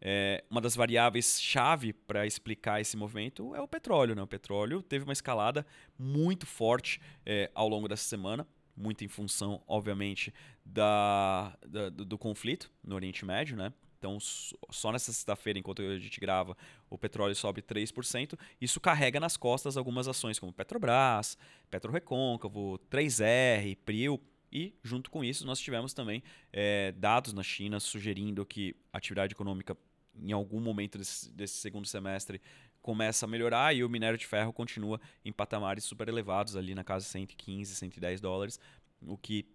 É, 0.00 0.42
uma 0.50 0.60
das 0.60 0.74
variáveis 0.74 1.40
chave 1.40 1.92
para 1.92 2.26
explicar 2.26 2.80
esse 2.80 2.96
movimento 2.96 3.54
é 3.54 3.60
o 3.60 3.68
petróleo. 3.68 4.16
Né? 4.16 4.22
O 4.22 4.26
petróleo 4.26 4.82
teve 4.82 5.04
uma 5.04 5.12
escalada 5.12 5.64
muito 5.96 6.44
forte 6.44 7.00
é, 7.24 7.50
ao 7.54 7.68
longo 7.68 7.86
dessa 7.86 8.04
semana, 8.04 8.44
muito 8.76 9.04
em 9.04 9.08
função, 9.08 9.62
obviamente, 9.68 10.34
da, 10.64 11.56
da 11.64 11.88
do, 11.90 12.04
do 12.04 12.18
conflito 12.18 12.68
no 12.82 12.96
Oriente 12.96 13.24
Médio, 13.24 13.56
né? 13.56 13.72
Então, 14.00 14.18
só 14.18 14.90
nessa 14.90 15.12
sexta-feira, 15.12 15.58
enquanto 15.58 15.82
a 15.82 15.98
gente 15.98 16.18
grava, 16.18 16.56
o 16.88 16.96
petróleo 16.96 17.34
sobe 17.34 17.60
3%. 17.60 18.38
Isso 18.58 18.80
carrega 18.80 19.20
nas 19.20 19.36
costas 19.36 19.76
algumas 19.76 20.08
ações 20.08 20.38
como 20.38 20.50
Petrobras, 20.54 21.36
Petro 21.70 21.92
Recôncavo, 21.92 22.80
3R, 22.90 23.76
Prio. 23.84 24.18
E, 24.50 24.74
junto 24.82 25.10
com 25.10 25.22
isso, 25.22 25.46
nós 25.46 25.60
tivemos 25.60 25.92
também 25.92 26.22
é, 26.50 26.92
dados 26.92 27.34
na 27.34 27.42
China 27.42 27.78
sugerindo 27.78 28.44
que 28.46 28.74
a 28.90 28.96
atividade 28.96 29.34
econômica, 29.34 29.76
em 30.18 30.32
algum 30.32 30.60
momento 30.60 30.96
desse, 30.96 31.30
desse 31.30 31.58
segundo 31.58 31.86
semestre, 31.86 32.40
começa 32.80 33.26
a 33.26 33.28
melhorar 33.28 33.76
e 33.76 33.84
o 33.84 33.88
minério 33.88 34.18
de 34.18 34.26
ferro 34.26 34.50
continua 34.50 34.98
em 35.22 35.30
patamares 35.30 35.84
super 35.84 36.08
elevados, 36.08 36.56
ali 36.56 36.74
na 36.74 36.82
casa 36.82 37.04
de 37.04 37.10
115, 37.12 37.76
110 37.76 38.20
dólares, 38.20 38.58
o 39.02 39.18
que 39.18 39.46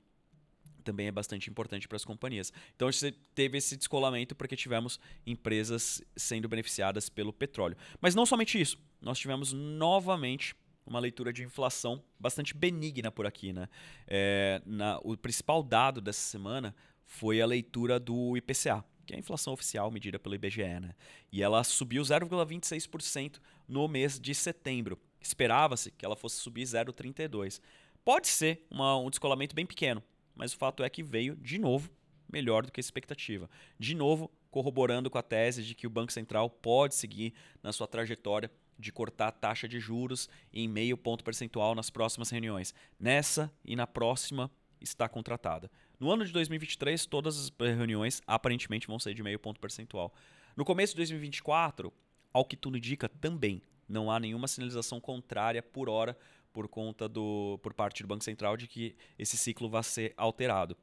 também 0.86 1.08
é 1.08 1.12
bastante 1.12 1.50
importante 1.50 1.88
para 1.88 1.98
as 1.98 2.06
companhias. 2.06 2.54
Então 2.76 2.90
você 2.90 3.12
teve 3.34 3.58
esse 3.58 3.76
descolamento 3.76 4.36
porque 4.36 4.56
tivemos 4.56 5.00
empresas 5.26 6.02
sendo 6.16 6.48
beneficiadas 6.48 7.10
pelo 7.10 7.34
petróleo. 7.34 7.76
Mas 8.00 8.16
não 8.16 8.26
somente 8.26 8.62
isso, 8.62 8.78
nós 9.02 9.20
tivemos 9.20 9.52
novamente 9.52 10.56
uma 10.86 11.00
leitura 11.00 11.34
de 11.34 11.44
inflação 11.44 12.02
bastante 12.20 12.56
benigna 12.56 13.12
por 13.12 13.26
aqui. 13.26 13.52
Né? 13.52 13.68
É, 14.08 14.62
na, 14.66 15.00
o 15.04 15.18
principal 15.18 15.64
dado 15.64 16.00
dessa 16.00 16.22
semana 16.22 16.76
foi 17.06 17.42
a 17.42 17.46
leitura 17.46 18.00
do 18.00 18.38
IPCA, 18.38 18.86
que 19.06 19.14
é 19.14 19.18
a 19.18 19.20
inflação 19.20 19.54
oficial 19.54 19.90
medida 19.90 20.20
pelo 20.20 20.36
IBGE. 20.36 20.80
Né? 20.80 20.94
E 21.32 21.42
ela 21.42 21.64
subiu 21.64 22.04
0,26% 22.04 23.40
no 23.68 23.88
mês 23.88 24.20
de 24.20 24.36
setembro. 24.36 25.00
Esperava-se 25.20 25.92
que 25.92 26.06
ela 26.06 26.16
fosse 26.16 26.38
subir 26.38 26.64
0,32%. 26.64 27.60
Pode 28.04 28.28
ser 28.28 28.64
uma, 28.70 28.96
um 29.00 29.10
descolamento 29.10 29.56
bem 29.56 29.66
pequeno, 29.66 30.04
mas 30.36 30.54
o 30.54 30.58
fato 30.58 30.84
é 30.84 30.90
que 30.90 31.04
veio 31.04 31.36
de 31.36 31.58
novo 31.58 31.90
melhor 32.32 32.66
do 32.66 32.72
que 32.72 32.80
a 32.80 32.82
expectativa. 32.82 33.50
De 33.80 33.96
novo, 33.96 34.32
corroborando 34.52 35.10
com 35.10 35.18
a 35.18 35.22
tese 35.22 35.64
de 35.64 35.76
que 35.76 35.88
o 35.88 35.90
Banco 35.90 36.12
Central 36.12 36.50
pode 36.50 36.96
seguir 36.96 37.34
na 37.62 37.72
sua 37.72 37.88
trajetória 37.88 38.52
de 38.78 38.92
cortar 38.92 39.28
a 39.28 39.32
taxa 39.32 39.68
de 39.68 39.80
juros 39.80 40.30
em 40.54 40.68
meio 40.68 40.98
ponto 40.98 41.24
percentual 41.24 41.74
nas 41.74 41.90
próximas 41.90 42.30
reuniões. 42.30 42.74
Nessa 43.00 43.52
e 43.64 43.76
na 43.76 43.88
próxima 43.88 44.52
está 44.82 45.08
contratada. 45.08 45.72
No 46.00 46.12
ano 46.12 46.26
de 46.26 46.32
2023, 46.32 47.06
todas 47.06 47.38
as 47.38 47.52
reuniões 47.58 48.22
aparentemente 48.28 48.88
vão 48.88 49.00
ser 49.00 49.14
de 49.14 49.24
meio 49.24 49.40
ponto 49.40 49.60
percentual. 49.60 50.14
No 50.56 50.66
começo 50.66 50.94
de 50.94 50.98
2024, 50.98 51.92
ao 52.34 52.44
que 52.44 52.58
tudo 52.58 52.78
indica, 52.78 53.08
também 53.08 53.62
não 53.88 54.12
há 54.12 54.20
nenhuma 54.20 54.48
sinalização 54.48 55.00
contrária 55.00 55.62
por 55.62 55.90
hora 55.90 56.18
por 56.56 56.70
conta 56.70 57.10
do 57.10 57.60
por 57.62 57.74
parte 57.74 58.02
do 58.02 58.08
Banco 58.08 58.24
Central 58.24 58.56
de 58.56 58.66
que 58.66 58.96
esse 59.20 59.36
ciclo 59.36 59.68
vai 59.70 59.84
ser 59.84 60.14
alterado. 60.16 60.78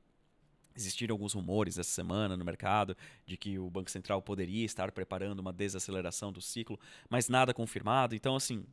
Existiram 0.76 1.14
alguns 1.14 1.32
rumores 1.32 1.78
essa 1.78 1.90
semana 1.90 2.36
no 2.36 2.44
mercado 2.44 2.94
de 3.24 3.38
que 3.38 3.58
o 3.58 3.70
Banco 3.70 3.90
Central 3.90 4.20
poderia 4.20 4.66
estar 4.66 4.92
preparando 4.92 5.40
uma 5.40 5.52
desaceleração 5.52 6.30
do 6.30 6.42
ciclo, 6.42 6.78
mas 7.08 7.30
nada 7.30 7.54
confirmado. 7.54 8.14
Então, 8.14 8.36
assim, 8.36 8.66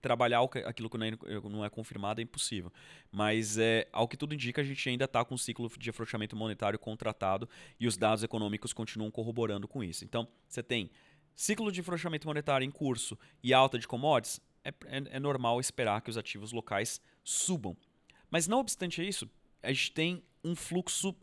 trabalhar 0.00 0.40
aquilo 0.66 0.88
que 0.88 0.96
não 0.96 1.64
é, 1.64 1.68
confirmado 1.68 2.20
é 2.20 2.24
impossível. 2.24 2.72
Mas, 3.10 3.58
é, 3.58 3.86
ao 3.92 4.08
que 4.08 4.16
tudo 4.16 4.34
indica, 4.34 4.62
a 4.62 4.64
gente 4.64 4.88
ainda 4.88 5.04
está 5.04 5.24
com 5.24 5.34
um 5.34 5.38
ciclo 5.38 5.70
de 5.78 5.90
afrouxamento 5.90 6.34
monetário 6.34 6.78
contratado 6.78 7.48
e 7.78 7.86
os 7.86 7.98
dados 7.98 8.22
econômicos 8.22 8.72
continuam 8.72 9.10
corroborando 9.10 9.68
com 9.68 9.84
isso. 9.84 10.04
Então, 10.04 10.26
você 10.48 10.62
tem 10.62 10.90
ciclo 11.34 11.70
de 11.70 11.82
afrouxamento 11.82 12.26
monetário 12.26 12.64
em 12.64 12.70
curso 12.70 13.18
e 13.42 13.52
alta 13.52 13.78
de 13.78 13.86
commodities, 13.86 14.40
é, 14.66 14.74
é, 14.86 15.16
é 15.16 15.20
normal 15.20 15.60
esperar 15.60 16.00
que 16.00 16.10
os 16.10 16.18
ativos 16.18 16.52
locais 16.52 17.00
subam. 17.22 17.76
Mas, 18.30 18.48
não 18.48 18.58
obstante 18.58 19.06
isso, 19.06 19.30
a 19.62 19.72
gente 19.72 19.92
tem 19.92 20.22
um 20.44 20.54
fluxo 20.54 21.14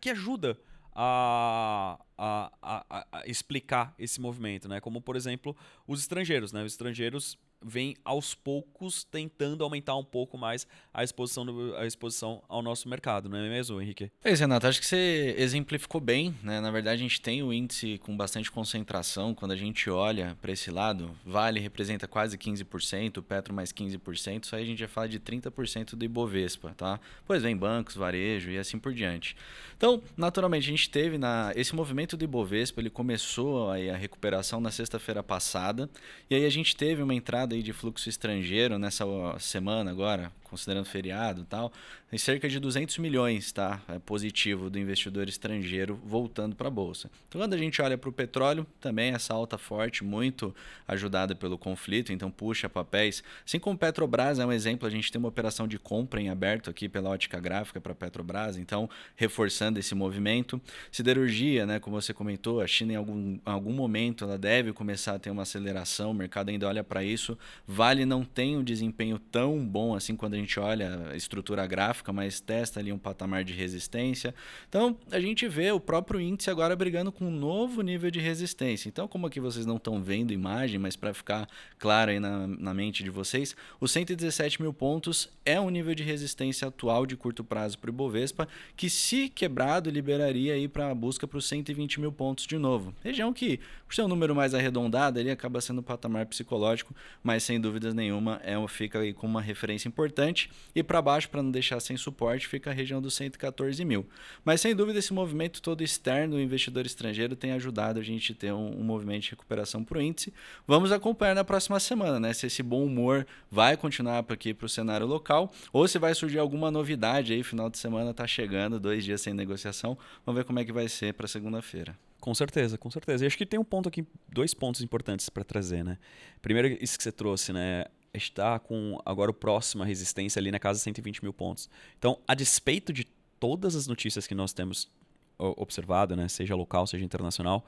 que 0.00 0.10
ajuda 0.10 0.58
a, 0.94 1.98
a, 2.16 2.52
a, 2.62 3.06
a, 3.12 3.26
explicar 3.26 3.94
esse 3.98 4.20
movimento, 4.20 4.68
né? 4.68 4.80
Como 4.80 5.00
por 5.00 5.16
exemplo 5.16 5.56
os 5.86 6.00
estrangeiros, 6.00 6.52
né? 6.52 6.62
Os 6.62 6.72
estrangeiros 6.72 7.38
vem 7.64 7.96
aos 8.04 8.34
poucos 8.34 9.04
tentando 9.04 9.64
aumentar 9.64 9.96
um 9.96 10.04
pouco 10.04 10.36
mais 10.36 10.66
a 10.92 11.02
exposição, 11.02 11.46
do, 11.46 11.74
a 11.76 11.86
exposição 11.86 12.42
ao 12.48 12.62
nosso 12.62 12.88
mercado, 12.88 13.28
não 13.28 13.38
é 13.38 13.48
mesmo, 13.48 13.80
Henrique? 13.80 14.10
É, 14.22 14.34
Renato, 14.34 14.66
acho 14.66 14.80
que 14.80 14.86
você 14.86 15.34
exemplificou 15.38 16.00
bem, 16.00 16.34
né? 16.42 16.60
Na 16.60 16.70
verdade, 16.70 16.96
a 16.96 17.02
gente 17.02 17.20
tem 17.20 17.42
o 17.42 17.52
índice 17.52 17.98
com 17.98 18.16
bastante 18.16 18.50
concentração, 18.50 19.34
quando 19.34 19.52
a 19.52 19.56
gente 19.56 19.88
olha 19.88 20.36
para 20.40 20.52
esse 20.52 20.70
lado, 20.70 21.16
Vale 21.24 21.60
representa 21.60 22.06
quase 22.06 22.36
15%, 22.36 23.22
Petro 23.22 23.54
mais 23.54 23.72
15%, 23.72 24.44
isso 24.44 24.56
aí 24.56 24.62
a 24.62 24.66
gente 24.66 24.78
já 24.78 24.88
fala 24.88 25.08
de 25.08 25.18
30% 25.18 25.94
do 25.94 26.04
Ibovespa, 26.04 26.74
tá? 26.76 27.00
Pois 27.26 27.42
vem 27.42 27.56
bancos, 27.56 27.94
varejo 27.94 28.50
e 28.50 28.58
assim 28.58 28.78
por 28.78 28.92
diante. 28.92 29.36
Então, 29.76 30.02
naturalmente, 30.16 30.68
a 30.68 30.70
gente 30.70 30.90
teve 30.90 31.18
na 31.18 31.52
esse 31.56 31.74
movimento 31.74 32.16
do 32.16 32.24
Ibovespa, 32.24 32.80
ele 32.80 32.90
começou 32.90 33.70
aí 33.70 33.90
a 33.90 33.96
recuperação 33.96 34.60
na 34.60 34.70
sexta-feira 34.70 35.22
passada, 35.22 35.88
e 36.30 36.34
aí 36.34 36.44
a 36.44 36.50
gente 36.50 36.76
teve 36.76 37.02
uma 37.02 37.14
entrada 37.14 37.51
aí 37.52 37.62
de 37.62 37.72
fluxo 37.72 38.08
estrangeiro 38.08 38.78
nessa 38.78 39.04
semana 39.38 39.90
agora, 39.90 40.32
considerando 40.52 40.84
feriado 40.84 41.40
e 41.40 41.44
tal, 41.44 41.72
tem 42.10 42.18
cerca 42.18 42.46
de 42.46 42.60
200 42.60 42.98
milhões 42.98 43.50
tá, 43.52 43.80
é 43.88 43.98
positivo 43.98 44.68
do 44.68 44.78
investidor 44.78 45.30
estrangeiro 45.30 45.98
voltando 46.04 46.54
para 46.54 46.68
a 46.68 46.70
Bolsa. 46.70 47.10
Então, 47.26 47.40
quando 47.40 47.54
a 47.54 47.56
gente 47.56 47.80
olha 47.80 47.96
para 47.96 48.10
o 48.10 48.12
petróleo, 48.12 48.66
também 48.78 49.14
essa 49.14 49.32
alta 49.32 49.56
forte, 49.56 50.04
muito 50.04 50.54
ajudada 50.86 51.34
pelo 51.34 51.56
conflito, 51.56 52.12
então 52.12 52.30
puxa 52.30 52.68
papéis. 52.68 53.24
Assim 53.46 53.58
como 53.58 53.78
Petrobras 53.78 54.38
é 54.38 54.44
um 54.44 54.52
exemplo, 54.52 54.86
a 54.86 54.90
gente 54.90 55.10
tem 55.10 55.18
uma 55.18 55.28
operação 55.28 55.66
de 55.66 55.78
compra 55.78 56.20
em 56.20 56.28
aberto 56.28 56.68
aqui 56.68 56.86
pela 56.86 57.08
ótica 57.08 57.40
gráfica 57.40 57.80
para 57.80 57.94
Petrobras, 57.94 58.58
então 58.58 58.90
reforçando 59.16 59.78
esse 59.78 59.94
movimento. 59.94 60.60
Siderurgia, 60.90 61.64
né, 61.64 61.80
como 61.80 61.98
você 61.98 62.12
comentou, 62.12 62.60
a 62.60 62.66
China 62.66 62.92
em 62.92 62.96
algum, 62.96 63.38
algum 63.42 63.72
momento 63.72 64.24
ela 64.24 64.36
deve 64.36 64.74
começar 64.74 65.14
a 65.14 65.18
ter 65.18 65.30
uma 65.30 65.44
aceleração, 65.44 66.10
o 66.10 66.14
mercado 66.14 66.50
ainda 66.50 66.68
olha 66.68 66.84
para 66.84 67.02
isso. 67.02 67.38
Vale 67.66 68.04
não 68.04 68.22
tem 68.22 68.58
um 68.58 68.62
desempenho 68.62 69.18
tão 69.18 69.66
bom 69.66 69.94
assim 69.94 70.14
quando 70.14 70.34
a 70.34 70.36
gente 70.42 70.60
olha 70.60 71.10
a 71.10 71.16
estrutura 71.16 71.66
gráfica, 71.66 72.12
mas 72.12 72.40
testa 72.40 72.80
ali 72.80 72.92
um 72.92 72.98
patamar 72.98 73.44
de 73.44 73.52
resistência. 73.52 74.34
Então, 74.68 74.96
a 75.10 75.18
gente 75.18 75.48
vê 75.48 75.72
o 75.72 75.80
próprio 75.80 76.20
índice 76.20 76.50
agora 76.50 76.76
brigando 76.76 77.10
com 77.10 77.26
um 77.26 77.30
novo 77.30 77.82
nível 77.82 78.10
de 78.10 78.20
resistência. 78.20 78.88
Então, 78.88 79.08
como 79.08 79.26
aqui 79.26 79.40
vocês 79.40 79.64
não 79.64 79.76
estão 79.76 80.02
vendo 80.02 80.32
imagem, 80.32 80.78
mas 80.78 80.96
para 80.96 81.14
ficar 81.14 81.48
claro 81.78 82.10
aí 82.10 82.20
na, 82.20 82.46
na 82.46 82.74
mente 82.74 83.02
de 83.02 83.10
vocês, 83.10 83.56
os 83.80 83.90
117 83.92 84.60
mil 84.60 84.72
pontos 84.72 85.28
é 85.44 85.60
um 85.60 85.70
nível 85.70 85.94
de 85.94 86.02
resistência 86.02 86.68
atual 86.68 87.06
de 87.06 87.16
curto 87.16 87.42
prazo 87.42 87.78
para 87.78 87.90
o 87.90 87.92
Ibovespa, 87.92 88.48
que 88.76 88.90
se 88.90 89.28
quebrado, 89.28 89.90
liberaria 89.90 90.54
aí 90.54 90.68
para 90.68 90.90
a 90.90 90.94
busca 90.94 91.26
para 91.26 91.38
os 91.38 91.46
120 91.46 92.00
mil 92.00 92.12
pontos 92.12 92.46
de 92.46 92.58
novo. 92.58 92.94
Região 93.02 93.32
que, 93.32 93.60
por 93.86 93.94
ser 93.94 94.02
um 94.02 94.08
número 94.08 94.34
mais 94.34 94.54
arredondado, 94.54 95.18
ele 95.18 95.30
acaba 95.30 95.60
sendo 95.60 95.80
um 95.80 95.84
patamar 95.84 96.26
psicológico, 96.26 96.94
mas 97.22 97.42
sem 97.42 97.60
dúvidas 97.60 97.94
nenhuma 97.94 98.40
é, 98.44 98.54
fica 98.68 99.00
aí 99.00 99.12
com 99.12 99.26
uma 99.26 99.40
referência 99.40 99.88
importante 99.88 100.31
importante. 100.32 100.50
E 100.74 100.82
para 100.82 101.00
baixo, 101.02 101.28
para 101.28 101.42
não 101.42 101.50
deixar 101.50 101.78
sem 101.80 101.96
suporte, 101.96 102.48
fica 102.48 102.70
a 102.70 102.72
região 102.72 103.00
dos 103.00 103.14
114 103.14 103.84
mil. 103.84 104.06
Mas 104.44 104.60
sem 104.60 104.74
dúvida, 104.74 104.98
esse 104.98 105.12
movimento 105.12 105.60
todo 105.60 105.84
externo, 105.84 106.36
o 106.36 106.40
investidor 106.40 106.86
estrangeiro, 106.86 107.36
tem 107.36 107.52
ajudado 107.52 108.00
a 108.00 108.02
gente 108.02 108.34
ter 108.34 108.52
um, 108.52 108.80
um 108.80 108.82
movimento 108.82 109.24
de 109.24 109.30
recuperação 109.30 109.84
para 109.84 109.98
o 109.98 110.02
índice. 110.02 110.32
Vamos 110.66 110.90
acompanhar 110.90 111.34
na 111.34 111.44
próxima 111.44 111.78
semana, 111.78 112.18
né? 112.18 112.32
Se 112.32 112.46
esse 112.46 112.62
bom 112.62 112.84
humor 112.84 113.26
vai 113.50 113.76
continuar 113.76 114.24
aqui 114.28 114.54
para 114.54 114.66
o 114.66 114.68
cenário 114.68 115.06
local 115.06 115.52
ou 115.72 115.86
se 115.86 115.98
vai 115.98 116.14
surgir 116.14 116.38
alguma 116.38 116.70
novidade 116.70 117.32
aí. 117.32 117.42
Final 117.42 117.68
de 117.68 117.78
semana 117.78 118.10
está 118.10 118.26
chegando, 118.26 118.80
dois 118.80 119.04
dias 119.04 119.20
sem 119.20 119.34
negociação. 119.34 119.96
Vamos 120.24 120.40
ver 120.40 120.44
como 120.44 120.58
é 120.58 120.64
que 120.64 120.72
vai 120.72 120.88
ser 120.88 121.12
para 121.14 121.28
segunda-feira. 121.28 121.96
Com 122.20 122.34
certeza, 122.34 122.78
com 122.78 122.88
certeza. 122.88 123.24
E 123.24 123.26
acho 123.26 123.36
que 123.36 123.44
tem 123.44 123.58
um 123.58 123.64
ponto 123.64 123.88
aqui, 123.88 124.06
dois 124.28 124.54
pontos 124.54 124.80
importantes 124.80 125.28
para 125.28 125.42
trazer, 125.42 125.84
né? 125.84 125.98
Primeiro, 126.40 126.68
isso 126.80 126.96
que 126.96 127.02
você 127.02 127.10
trouxe, 127.10 127.52
né? 127.52 127.84
Está 128.14 128.58
com 128.58 129.00
agora 129.04 129.30
o 129.30 129.34
próximo 129.34 129.82
a 129.82 129.86
resistência 129.86 130.38
ali 130.38 130.50
na 130.50 130.58
casa 130.58 130.78
de 130.78 130.84
120 130.84 131.22
mil 131.22 131.32
pontos. 131.32 131.68
Então, 131.98 132.18
a 132.26 132.34
despeito 132.34 132.92
de 132.92 133.04
todas 133.40 133.74
as 133.74 133.86
notícias 133.86 134.26
que 134.26 134.34
nós 134.34 134.52
temos 134.52 134.90
observado, 135.38 136.14
né, 136.14 136.28
seja 136.28 136.54
local, 136.54 136.86
seja 136.86 137.04
internacional, 137.04 137.64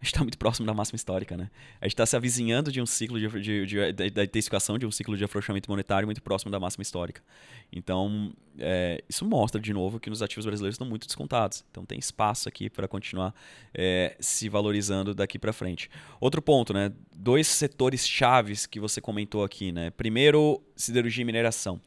a 0.00 0.04
gente 0.04 0.14
está 0.14 0.20
muito 0.20 0.38
próximo 0.38 0.64
da 0.64 0.72
máxima 0.72 0.94
histórica, 0.94 1.36
né? 1.36 1.50
A 1.80 1.84
gente 1.84 1.94
está 1.94 2.06
se 2.06 2.14
avizinhando 2.14 2.70
de 2.70 2.80
um 2.80 2.86
ciclo 2.86 3.18
de, 3.18 3.28
de, 3.40 3.66
de, 3.66 3.92
de, 3.92 4.10
da 4.10 4.22
intensificação 4.24 4.78
de 4.78 4.86
um 4.86 4.92
ciclo 4.92 5.16
de 5.16 5.24
afrouxamento 5.24 5.68
monetário 5.68 6.06
muito 6.06 6.22
próximo 6.22 6.52
da 6.52 6.60
máxima 6.60 6.82
histórica. 6.82 7.20
Então, 7.72 8.32
é, 8.60 9.02
isso 9.08 9.24
mostra 9.24 9.60
de 9.60 9.72
novo 9.72 9.98
que 9.98 10.08
os 10.08 10.22
ativos 10.22 10.46
brasileiros 10.46 10.74
estão 10.74 10.86
muito 10.86 11.04
descontados. 11.04 11.64
Então, 11.68 11.84
tem 11.84 11.98
espaço 11.98 12.48
aqui 12.48 12.70
para 12.70 12.86
continuar 12.86 13.34
é, 13.74 14.16
se 14.20 14.48
valorizando 14.48 15.12
daqui 15.12 15.36
para 15.36 15.52
frente. 15.52 15.90
Outro 16.20 16.40
ponto, 16.40 16.72
né? 16.72 16.92
Dois 17.12 17.48
setores 17.48 18.06
chaves 18.06 18.66
que 18.66 18.78
você 18.78 19.00
comentou 19.00 19.42
aqui, 19.42 19.72
né? 19.72 19.90
Primeiro, 19.90 20.62
siderurgia 20.76 21.22
e 21.22 21.24
mineração. 21.24 21.80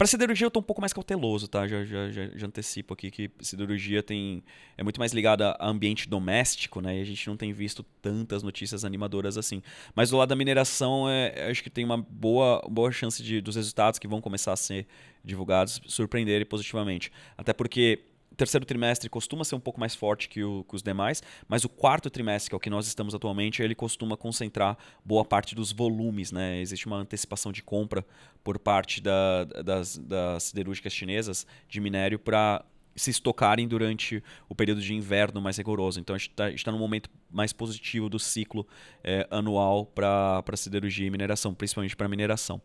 Para 0.00 0.06
siderurgia 0.06 0.46
eu 0.46 0.48
estou 0.48 0.62
um 0.62 0.64
pouco 0.64 0.80
mais 0.80 0.94
cauteloso, 0.94 1.46
tá? 1.46 1.68
Já, 1.68 1.84
já, 1.84 2.10
já, 2.10 2.26
já, 2.34 2.46
antecipo 2.46 2.94
aqui 2.94 3.10
que 3.10 3.30
siderurgia 3.38 4.02
tem 4.02 4.42
é 4.78 4.82
muito 4.82 4.98
mais 4.98 5.12
ligada 5.12 5.50
a 5.60 5.68
ambiente 5.68 6.08
doméstico, 6.08 6.80
né? 6.80 6.96
E 6.96 7.02
a 7.02 7.04
gente 7.04 7.28
não 7.28 7.36
tem 7.36 7.52
visto 7.52 7.82
tantas 8.00 8.42
notícias 8.42 8.82
animadoras 8.82 9.36
assim. 9.36 9.62
Mas 9.94 10.08
do 10.08 10.16
lado 10.16 10.30
da 10.30 10.34
mineração, 10.34 11.06
é, 11.06 11.50
acho 11.50 11.62
que 11.62 11.68
tem 11.68 11.84
uma 11.84 11.98
boa, 11.98 12.66
boa 12.66 12.90
chance 12.90 13.22
de, 13.22 13.42
dos 13.42 13.56
resultados 13.56 13.98
que 13.98 14.08
vão 14.08 14.22
começar 14.22 14.54
a 14.54 14.56
ser 14.56 14.86
divulgados 15.22 15.82
surpreenderem 15.86 16.46
positivamente. 16.46 17.12
Até 17.36 17.52
porque 17.52 17.98
terceiro 18.40 18.64
trimestre 18.64 19.10
costuma 19.10 19.44
ser 19.44 19.54
um 19.54 19.60
pouco 19.60 19.78
mais 19.78 19.94
forte 19.94 20.26
que, 20.26 20.42
o, 20.42 20.64
que, 20.64 20.74
os 20.74 20.82
demais, 20.82 21.22
mas 21.46 21.62
o 21.62 21.68
quarto 21.68 22.08
trimestre, 22.08 22.48
que 22.48 22.54
é 22.54 22.56
o 22.56 22.60
que 22.60 22.70
nós 22.70 22.86
estamos 22.86 23.14
atualmente, 23.14 23.62
ele 23.62 23.74
costuma 23.74 24.16
concentrar 24.16 24.78
boa 25.04 25.24
parte 25.24 25.54
dos 25.54 25.72
volumes. 25.72 26.32
Né? 26.32 26.58
Existe 26.60 26.86
uma 26.86 26.96
antecipação 26.96 27.52
de 27.52 27.62
compra 27.62 28.04
por 28.42 28.58
parte 28.58 29.02
da, 29.02 29.44
das, 29.44 29.98
das 29.98 30.44
siderúrgicas 30.44 30.92
chinesas 30.92 31.46
de 31.68 31.80
minério 31.80 32.18
para 32.18 32.64
se 32.96 33.10
estocarem 33.10 33.68
durante 33.68 34.22
o 34.48 34.54
período 34.54 34.80
de 34.80 34.94
inverno 34.94 35.40
mais 35.40 35.58
rigoroso. 35.58 36.00
Então 36.00 36.16
a 36.16 36.18
gente 36.18 36.30
está 36.30 36.50
tá 36.50 36.72
num 36.72 36.78
momento 36.78 37.10
mais 37.30 37.52
positivo 37.52 38.08
do 38.08 38.18
ciclo 38.18 38.66
é, 39.04 39.26
anual 39.30 39.84
para 39.84 40.42
siderurgia 40.56 41.06
e 41.06 41.10
mineração, 41.10 41.54
principalmente 41.54 41.94
para 41.94 42.08
mineração. 42.08 42.60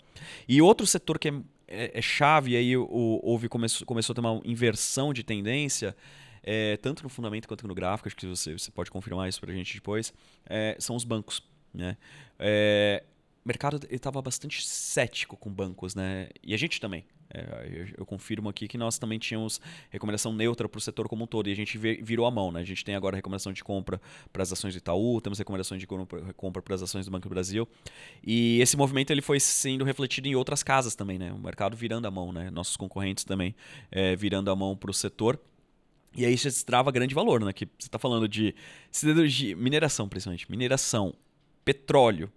E 0.48 0.62
outro 0.62 0.88
setor 0.88 1.20
que 1.20 1.30
é 1.30 1.34
é, 1.68 1.98
é 1.98 2.02
chave, 2.02 2.56
aí 2.56 2.76
o, 2.78 3.20
houve, 3.24 3.50
começou, 3.50 3.86
começou 3.86 4.14
a 4.14 4.16
ter 4.16 4.22
uma 4.22 4.42
inversão 4.44 5.14
de 5.14 5.24
tendência, 5.24 5.96
é, 6.44 6.78
tanto 6.78 7.04
no 7.04 7.10
fundamento 7.10 7.48
quanto 7.48 7.68
no 7.68 7.74
gráfico, 7.74 8.08
acho 8.08 8.16
que 8.16 8.28
você, 8.28 8.54
você 8.54 8.72
pode 8.72 8.92
confirmar 8.92 9.28
isso 9.28 9.40
para 9.40 9.52
a 9.52 9.56
gente 9.56 9.74
depois, 9.74 10.14
é, 10.46 10.76
são 10.80 10.96
os 10.96 11.04
bancos. 11.04 11.42
Né? 11.74 11.98
É, 12.38 13.04
o 13.44 13.48
mercado 13.48 13.80
estava 13.90 14.22
bastante 14.22 14.66
cético 14.66 15.36
com 15.36 15.52
bancos, 15.52 15.96
né? 15.96 16.30
e 16.44 16.54
a 16.54 16.58
gente 16.58 16.80
também. 16.80 17.06
É, 17.30 17.94
eu, 17.98 18.06
confirmo 18.06 18.50
aqui 18.50 18.68
que 18.68 18.78
nós 18.78 18.98
também 18.98 19.18
tínhamos 19.18 19.60
recomendação 19.90 20.32
neutra 20.32 20.70
para 20.70 20.78
o 20.78 20.82
setor 20.82 21.08
como 21.08 21.24
um 21.24 21.28
todo 21.28 21.50
e 21.50 21.52
a 21.52 21.56
gente 21.56 21.78
virou 21.78 22.26
a 22.26 22.32
mão. 22.32 22.52
Né? 22.52 22.62
A 22.62 22.64
gente 22.64 22.84
tem 22.86 22.96
agora 22.96 23.16
recomendação 23.16 23.52
de 23.52 23.64
compra 23.64 24.00
para 24.32 24.44
as 24.44 24.52
ações 24.52 24.74
do 24.74 24.78
Itaú, 24.78 25.20
temos 25.22 25.40
recomendações 25.40 25.80
de 25.80 25.88
compra 25.88 26.62
para 26.62 26.76
as 26.76 26.82
ações 26.82 27.06
do 27.06 27.12
Banco 27.12 27.28
do 27.28 27.30
Brasil. 27.30 27.68
E 28.26 28.60
esse 28.62 28.78
movimento 28.78 29.12
ele 29.12 29.22
foi 29.22 29.40
sendo 29.40 29.84
refletido 29.84 30.28
em 30.28 30.36
outras 30.36 30.64
casas 30.64 30.96
também. 30.96 31.18
Né? 31.18 31.32
O 31.32 31.40
mercado 31.40 31.76
virando 31.76 32.08
a 32.08 32.12
mão, 32.12 32.32
né? 32.32 32.50
nossos 32.52 32.78
concorrentes 32.78 33.24
também 33.24 33.56
é, 33.92 34.16
virando 34.16 34.52
a 34.52 34.56
mão 34.56 34.76
para 34.76 34.92
o 34.92 34.94
setor. 34.94 35.40
E 36.16 36.26
aí 36.26 36.34
isso 36.34 36.48
destrava 36.48 36.92
grande 36.92 37.14
valor, 37.14 37.44
né? 37.44 37.52
Que 37.52 37.66
você 37.78 37.88
está 37.88 38.00
falando 38.00 38.26
de 38.26 38.56
siderurgia, 38.90 39.54
mineração, 39.54 40.08
principalmente. 40.08 40.50
Mineração, 40.50 41.14
petróleo 41.66 42.32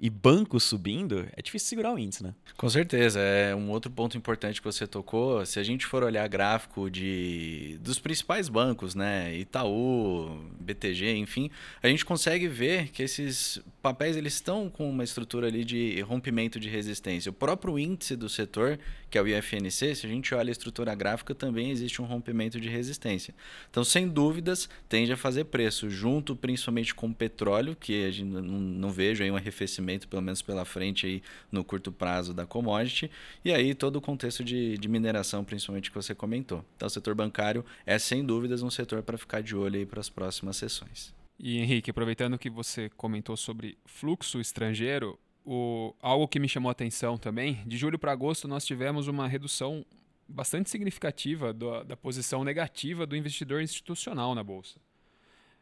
e 0.00 0.08
bancos 0.08 0.64
subindo, 0.64 1.28
é 1.36 1.42
difícil 1.42 1.68
segurar 1.68 1.92
o 1.92 1.98
índice, 1.98 2.22
né? 2.22 2.34
Com 2.56 2.70
certeza. 2.70 3.20
É 3.20 3.54
um 3.54 3.70
outro 3.70 3.90
ponto 3.90 4.16
importante 4.16 4.60
que 4.60 4.64
você 4.64 4.86
tocou. 4.86 5.44
Se 5.44 5.60
a 5.60 5.62
gente 5.62 5.84
for 5.84 6.02
olhar 6.02 6.26
gráfico 6.26 6.90
de 6.90 7.78
dos 7.82 7.98
principais 7.98 8.48
bancos, 8.48 8.94
né? 8.94 9.36
Itaú, 9.36 10.40
BTG, 10.58 11.16
enfim, 11.16 11.50
a 11.82 11.88
gente 11.88 12.04
consegue 12.04 12.48
ver 12.48 12.88
que 12.88 13.02
esses 13.02 13.60
papéis 13.82 14.16
eles 14.16 14.34
estão 14.34 14.70
com 14.70 14.88
uma 14.88 15.04
estrutura 15.04 15.48
ali 15.48 15.64
de 15.64 16.00
rompimento 16.00 16.58
de 16.58 16.70
resistência. 16.70 17.28
O 17.28 17.34
próprio 17.34 17.78
índice 17.78 18.16
do 18.16 18.28
setor, 18.28 18.78
que 19.10 19.18
é 19.18 19.22
o 19.22 19.28
IFNC, 19.28 19.94
se 19.94 20.06
a 20.06 20.08
gente 20.08 20.34
olha 20.34 20.50
a 20.50 20.52
estrutura 20.52 20.94
gráfica, 20.94 21.34
também 21.34 21.70
existe 21.70 22.00
um 22.00 22.06
rompimento 22.06 22.58
de 22.58 22.70
resistência. 22.70 23.34
Então, 23.70 23.84
sem 23.84 24.08
dúvidas, 24.08 24.68
tende 24.88 25.12
a 25.12 25.16
fazer 25.16 25.44
preço, 25.44 25.90
junto 25.90 26.34
principalmente 26.34 26.94
com 26.94 27.08
o 27.08 27.14
petróleo, 27.14 27.76
que 27.78 28.06
a 28.06 28.10
gente 28.10 28.28
não, 28.28 28.42
não 28.42 28.90
vejo 28.90 29.22
aí 29.22 29.30
um 29.30 29.36
arrefecimento 29.36 29.89
pelo 29.98 30.22
menos 30.22 30.42
pela 30.42 30.64
frente 30.64 31.06
aí 31.06 31.22
no 31.50 31.64
curto 31.64 31.90
prazo 31.90 32.32
da 32.32 32.46
commodity, 32.46 33.10
e 33.44 33.52
aí 33.52 33.74
todo 33.74 33.96
o 33.96 34.00
contexto 34.00 34.44
de, 34.44 34.76
de 34.78 34.88
mineração, 34.88 35.44
principalmente 35.44 35.90
que 35.90 35.96
você 35.96 36.14
comentou. 36.14 36.64
Então, 36.76 36.86
o 36.86 36.90
setor 36.90 37.14
bancário 37.14 37.64
é 37.84 37.98
sem 37.98 38.24
dúvidas 38.24 38.62
um 38.62 38.70
setor 38.70 39.02
para 39.02 39.18
ficar 39.18 39.42
de 39.42 39.56
olho 39.56 39.78
aí 39.78 39.86
para 39.86 40.00
as 40.00 40.08
próximas 40.08 40.56
sessões. 40.56 41.14
E 41.38 41.58
Henrique, 41.58 41.90
aproveitando 41.90 42.38
que 42.38 42.50
você 42.50 42.90
comentou 42.90 43.36
sobre 43.36 43.78
fluxo 43.86 44.40
estrangeiro, 44.40 45.18
o, 45.44 45.94
algo 46.00 46.28
que 46.28 46.38
me 46.38 46.48
chamou 46.48 46.68
a 46.68 46.72
atenção 46.72 47.16
também, 47.16 47.62
de 47.66 47.76
julho 47.76 47.98
para 47.98 48.12
agosto 48.12 48.46
nós 48.46 48.64
tivemos 48.64 49.08
uma 49.08 49.26
redução 49.26 49.84
bastante 50.28 50.70
significativa 50.70 51.52
do, 51.52 51.82
da 51.82 51.96
posição 51.96 52.44
negativa 52.44 53.06
do 53.06 53.16
investidor 53.16 53.62
institucional 53.62 54.34
na 54.34 54.44
bolsa, 54.44 54.78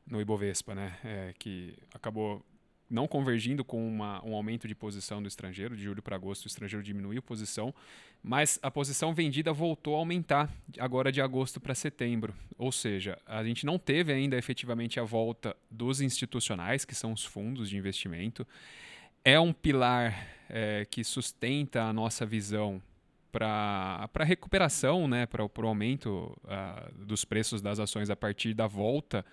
no 0.06 0.20
Ibovespa, 0.20 0.74
né? 0.74 0.98
É, 1.04 1.34
que 1.38 1.74
acabou 1.94 2.44
não 2.90 3.07
convergindo 3.07 3.64
com 3.64 3.87
uma, 3.87 4.24
um 4.24 4.35
aumento 4.35 4.66
de 4.66 4.74
posição 4.74 5.20
do 5.22 5.29
estrangeiro, 5.29 5.77
de 5.77 5.83
julho 5.83 6.03
para 6.03 6.16
agosto 6.16 6.44
o 6.44 6.48
estrangeiro 6.48 6.83
diminuiu 6.83 7.20
posição, 7.20 7.74
mas 8.22 8.59
a 8.62 8.70
posição 8.70 9.14
vendida 9.14 9.53
voltou 9.53 9.94
a 9.94 9.98
aumentar 9.98 10.51
agora 10.79 11.12
de 11.12 11.20
agosto 11.20 11.61
para 11.61 11.74
setembro. 11.74 12.35
Ou 12.57 12.72
seja, 12.72 13.18
a 13.27 13.44
gente 13.44 13.66
não 13.66 13.79
teve 13.79 14.12
ainda 14.12 14.37
efetivamente 14.37 14.98
a 14.98 15.05
volta 15.05 15.57
dos 15.70 16.01
institucionais, 16.01 16.85
que 16.85 16.94
são 16.94 17.12
os 17.12 17.24
fundos 17.24 17.68
de 17.68 17.77
investimento. 17.77 18.46
É 19.24 19.38
um 19.38 19.53
pilar 19.53 20.27
é, 20.48 20.87
que 20.90 21.05
sustenta 21.05 21.83
a 21.83 21.92
nossa 21.92 22.24
visão 22.24 22.83
para 23.31 24.09
a 24.14 24.24
recuperação, 24.24 25.07
né, 25.07 25.27
para 25.27 25.44
o 25.44 25.66
aumento 25.66 26.37
uh, 26.44 27.05
dos 27.05 27.24
preços 27.24 27.61
das 27.61 27.79
ações 27.79 28.09
a 28.09 28.16
partir 28.16 28.55
da 28.55 28.66
volta 28.66 29.24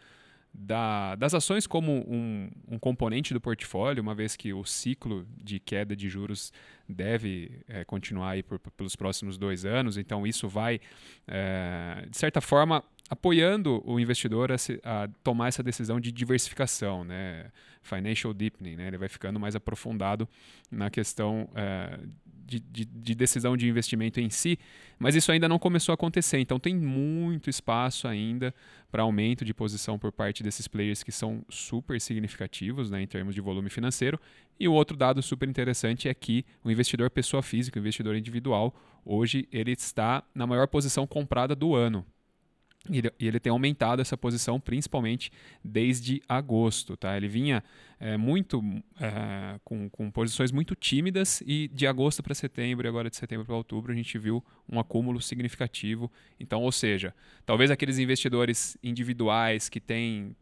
da, 0.58 1.16
das 1.16 1.34
ações 1.34 1.68
como 1.68 1.92
um, 2.08 2.50
um, 2.68 2.80
componente 2.80 3.34
do 3.34 3.42
portfólio, 3.42 4.02
uma 4.02 4.16
vez 4.16 4.36
que 4.36 4.54
o 4.54 4.64
ciclo 4.64 5.28
de 5.44 5.60
queda 5.60 5.96
de 5.96 6.08
juros 6.08 6.54
deve 6.88 7.60
é, 7.68 7.84
continuar 7.84 8.32
aí 8.32 8.44
por, 8.44 8.60
pelos 8.60 8.96
próximos 8.96 9.38
dois 9.38 9.66
anos, 9.66 9.98
então 9.98 10.26
isso 10.26 10.48
vai, 10.48 10.80
é, 11.28 12.08
de 12.10 12.18
certa 12.18 12.40
forma, 12.40 12.84
apoiando 13.10 13.84
o 13.86 14.00
investidor 14.00 14.52
a, 14.52 14.58
se, 14.58 14.80
a, 14.84 15.10
tomar 15.24 15.50
essa 15.50 15.62
decisão 15.62 16.00
de 16.00 16.12
diversificação, 16.12 17.04
né? 17.04 17.52
financial 17.82 18.34
deepening, 18.34 18.76
né? 18.76 18.88
ele 18.88 18.98
vai 18.98 19.08
ficando 19.08 19.40
mais 19.40 19.56
aprofundado 19.56 20.28
na 20.72 20.90
questão 20.90 21.48
é, 21.54 22.00
de, 22.46 22.60
de, 22.60 22.86
de, 22.86 23.16
decisão 23.16 23.58
de 23.58 23.68
investimento 23.68 24.20
em 24.20 24.30
si, 24.30 24.60
mas 25.00 25.16
isso 25.16 25.32
ainda 25.32 25.50
não 25.50 25.58
começou 25.58 25.92
a 25.92 25.96
acontecer. 25.96 26.40
Então 26.40 26.60
tem 26.60 26.76
muito 26.76 27.50
espaço 27.50 28.08
ainda 28.08 28.54
para 28.92 29.04
aumento 29.04 29.44
de 29.44 29.54
posição 29.54 29.98
por 29.98 30.12
parte 30.12 30.44
desses 30.44 30.68
players 30.68 31.04
que 31.04 31.12
são 31.12 31.44
super 31.50 32.00
significativos 32.00 32.90
né, 32.90 33.02
em 33.02 33.08
termos 33.08 33.34
de 33.34 33.42
volume 33.42 33.70
financeiro. 33.70 34.20
E 34.60 34.68
o 34.68 34.74
outro 34.74 34.96
dado 34.96 35.22
super 35.22 35.50
interessante 35.50 36.08
é 36.08 36.14
que 36.14 36.46
o 36.64 36.72
investidor 36.72 37.10
pessoa 37.10 37.42
física, 37.42 37.80
o 37.80 37.82
investidor 37.82 38.16
individual, 38.16 38.74
hoje 39.04 39.48
ele 39.52 39.72
está 39.72 40.24
na 40.34 40.48
maior 40.48 40.68
posição 40.68 41.06
comprada 41.06 41.56
do 41.56 41.76
ano. 41.76 42.06
E 42.90 43.00
ele, 43.00 43.12
ele, 43.20 43.40
tem 43.40 43.52
aumentado 43.52 44.02
essa 44.02 44.16
posição 44.16 44.60
principalmente 44.60 45.32
desde 45.64 46.22
agosto. 46.28 46.96
Tá? 46.96 47.16
Ele 47.18 47.28
vinha 47.28 47.64
é, 48.00 48.16
muito 48.18 48.62
é, 49.00 49.60
com, 49.64 49.90
com, 49.90 50.12
posições 50.12 50.52
muito 50.52 50.76
tímidas 50.76 51.42
e 51.46 51.68
de 51.74 51.88
agosto 51.88 52.22
para 52.22 52.36
setembro 52.36 52.86
e 52.86 52.90
agora 52.90 53.10
de 53.10 53.16
setembro 53.16 53.46
para 53.46 53.56
outubro 53.56 53.92
a 53.92 53.96
gente 53.96 54.18
viu 54.18 54.44
um 54.70 54.80
acúmulo 54.80 55.22
significativo. 55.22 56.12
Então, 56.40 56.62
ou 56.62 56.72
seja, 56.72 57.14
talvez 57.46 57.72
aqueles 57.72 57.98
investidores 57.98 58.78
individuais 58.84 59.68
que 59.70 59.80
têm 59.80 60.36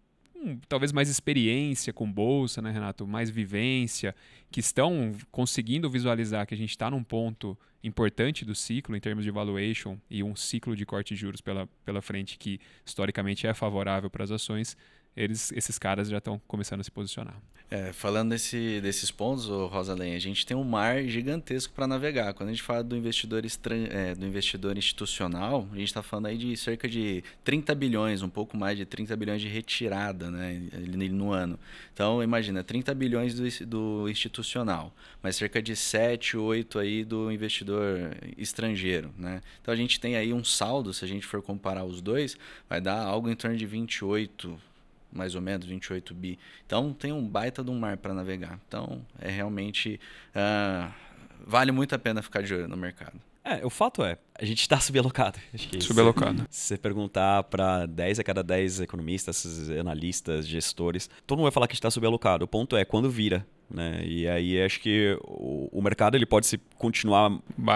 talvez 0.68 0.92
mais 0.92 1.10
experiência 1.10 1.94
com 1.94 2.12
bolsa, 2.12 2.62
né, 2.62 2.72
Renato? 2.72 3.06
Mais 3.08 3.30
vivência, 3.30 4.16
que 4.52 4.60
estão 4.60 5.12
conseguindo 5.32 5.90
visualizar 5.90 6.46
que 6.46 6.54
a 6.54 6.58
gente 6.58 6.70
está 6.70 6.90
num 6.90 7.04
ponto 7.04 7.58
importante 7.84 8.46
do 8.46 8.56
ciclo 8.56 8.96
em 8.96 9.00
termos 9.00 9.26
de 9.26 9.32
valuation 9.32 9.98
e 10.10 10.24
um 10.24 10.36
ciclo 10.36 10.76
de 10.76 10.86
corte 10.86 11.14
de 11.14 11.20
juros 11.20 11.42
pela, 11.42 11.68
pela 11.84 12.02
frente 12.02 12.38
que 12.38 12.60
historicamente 12.86 13.46
é 13.46 13.54
favorável 13.54 14.10
para 14.10 14.24
as 14.24 14.32
ações, 14.32 14.78
eles, 15.16 15.52
esses 15.52 15.78
caras 15.78 16.10
já 16.10 16.18
estão 16.18 16.42
começando 16.48 16.82
a 16.82 16.84
se 16.84 16.92
posicionar. 16.92 17.36
É, 17.76 17.92
falando 17.92 18.30
desse, 18.30 18.80
desses 18.82 19.10
pontos, 19.10 19.48
Rosalém, 19.48 20.14
a 20.14 20.20
gente 20.20 20.46
tem 20.46 20.56
um 20.56 20.64
mar 20.64 21.04
gigantesco 21.06 21.74
para 21.74 21.88
navegar. 21.88 22.32
Quando 22.36 22.50
a 22.50 22.52
gente 22.52 22.62
fala 22.62 22.84
do 22.84 22.96
investidor, 22.96 23.44
estran... 23.46 23.88
É, 23.90 24.14
do 24.14 24.28
investidor 24.28 24.78
institucional, 24.78 25.68
a 25.72 25.76
gente 25.76 25.88
está 25.88 26.04
falando 26.04 26.28
aí 26.28 26.38
de 26.38 26.56
cerca 26.56 26.88
de 26.88 27.24
30 27.44 27.74
bilhões, 27.74 28.22
um 28.22 28.30
pouco 28.30 28.56
mais 28.56 28.78
de 28.78 28.86
30 28.86 29.16
bilhões 29.16 29.42
de 29.42 29.48
retirada 29.48 30.30
né, 30.30 30.62
no 31.10 31.32
ano. 31.32 31.58
Então, 31.92 32.22
imagina, 32.22 32.64
30 32.64 32.94
bilhões 32.94 33.34
do, 33.34 33.66
do 33.66 34.08
institucional, 34.08 34.94
mas 35.24 35.36
cerca 35.36 35.60
de 35.60 35.76
7, 35.76 36.38
8 36.38 36.78
aí 36.78 37.04
do 37.04 37.32
investidor 37.32 38.16
estrangeiro. 38.38 39.12
Né? 39.18 39.42
Então, 39.64 39.74
a 39.74 39.78
gente 39.78 40.00
tem 40.00 40.16
aí 40.16 40.32
um 40.32 40.44
saldo, 40.44 40.94
se 40.94 41.04
a 41.04 41.08
gente 41.08 41.26
for 41.26 41.42
comparar 41.42 41.86
os 41.86 42.02
dois, 42.02 42.38
vai 42.70 42.80
dar 42.80 43.02
algo 43.02 43.32
em 43.32 43.36
torno 43.36 43.58
de 43.58 43.66
28 43.66 44.73
mais 45.14 45.36
ou 45.36 45.42
menos 45.42 45.66
28 45.66 46.14
bi. 46.14 46.40
Então 46.66 46.94
tem 46.94 47.12
um 47.12 47.28
baita 47.28 47.64
de 47.64 47.70
um 47.70 47.80
mar 47.80 47.98
para 47.98 48.14
navegar. 48.14 48.60
Então 48.68 49.06
é 49.20 49.30
realmente 49.30 50.00
uh, 50.36 50.92
vale 51.46 51.72
muito 51.72 51.94
a 51.94 52.00
pena 52.00 52.22
ficar 52.22 52.42
de 52.42 52.54
olho 52.54 52.68
no 52.68 52.78
mercado. 52.78 53.20
É, 53.46 53.66
o 53.66 53.70
fato 53.70 54.04
é, 54.04 54.18
a 54.40 54.46
gente 54.46 54.62
está 54.62 54.80
subalocado. 54.80 55.38
Subalocado. 55.82 56.48
Se 56.50 56.68
você 56.68 56.78
perguntar 56.78 57.44
para 57.44 57.86
10 57.86 58.20
a 58.20 58.24
cada 58.24 58.42
10 58.42 58.82
economistas, 58.82 59.70
analistas, 59.70 60.48
gestores, 60.48 61.10
todo 61.28 61.38
mundo 61.38 61.46
vai 61.46 61.52
falar 61.52 61.68
que 61.68 61.74
está 61.74 61.92
subalocado. 61.92 62.46
O 62.46 62.48
ponto 62.48 62.78
é 62.78 62.86
quando 62.86 63.10
vira. 63.10 63.46
Né? 63.70 64.02
E 64.06 64.28
aí 64.28 64.62
acho 64.62 64.80
que 64.80 65.18
o, 65.24 65.68
o 65.72 65.82
mercado 65.82 66.16
ele 66.16 66.26
pode 66.26 66.48
se 66.48 66.58
continuar 66.78 67.32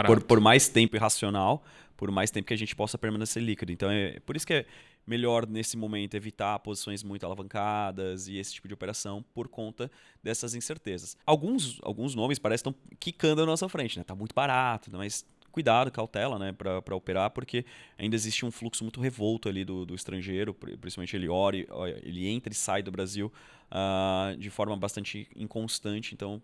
por, 0.06 0.24
por 0.24 0.40
mais 0.40 0.70
tempo 0.70 0.96
irracional, 0.96 1.64
por 1.98 2.12
mais 2.12 2.32
tempo 2.32 2.48
que 2.48 2.54
a 2.54 2.58
gente 2.58 2.74
possa 2.74 2.98
permanecer 2.98 3.44
líquido. 3.44 3.72
Então 3.72 3.92
é 3.92 4.20
por 4.26 4.38
isso 4.38 4.48
que 4.48 4.54
é 4.54 4.66
melhor 5.08 5.48
nesse 5.48 5.78
momento 5.78 6.16
evitar 6.16 6.60
posições 6.60 7.02
muito 7.02 7.26
alavancadas 7.26 8.28
e 8.28 8.38
esse 8.38 8.54
tipo 8.54 8.68
de 8.68 8.74
operação 8.74 9.24
por 9.34 9.48
conta 9.48 9.90
dessas 10.22 10.54
incertezas. 10.54 11.18
Alguns, 11.26 11.80
alguns 11.82 12.14
nomes 12.14 12.38
parecem 12.38 12.58
estão 12.70 12.76
quicando 13.00 13.42
na 13.42 13.48
nossa 13.48 13.70
frente, 13.70 13.98
né? 13.98 14.04
Tá 14.04 14.14
muito 14.14 14.36
barato, 14.36 14.92
mas 14.92 15.26
cuidado, 15.58 15.90
cautela, 15.90 16.38
né, 16.38 16.52
para 16.52 16.96
operar, 16.96 17.32
porque 17.32 17.66
ainda 17.98 18.16
existe 18.16 18.46
um 18.46 18.52
fluxo 18.52 18.84
muito 18.84 19.02
revolto 19.02 19.50
ali 19.50 19.66
do, 19.66 19.88
do 19.88 19.96
estrangeiro, 19.96 20.54
principalmente 20.54 21.16
ele 21.16 21.28
ora, 21.28 21.58
ele 22.04 22.28
entra 22.28 22.54
e 22.54 22.56
sai 22.56 22.84
do 22.84 22.92
Brasil 22.92 23.32
uh, 23.72 24.38
de 24.38 24.52
forma 24.52 24.78
bastante 24.78 25.28
inconstante, 25.36 26.14
então 26.14 26.40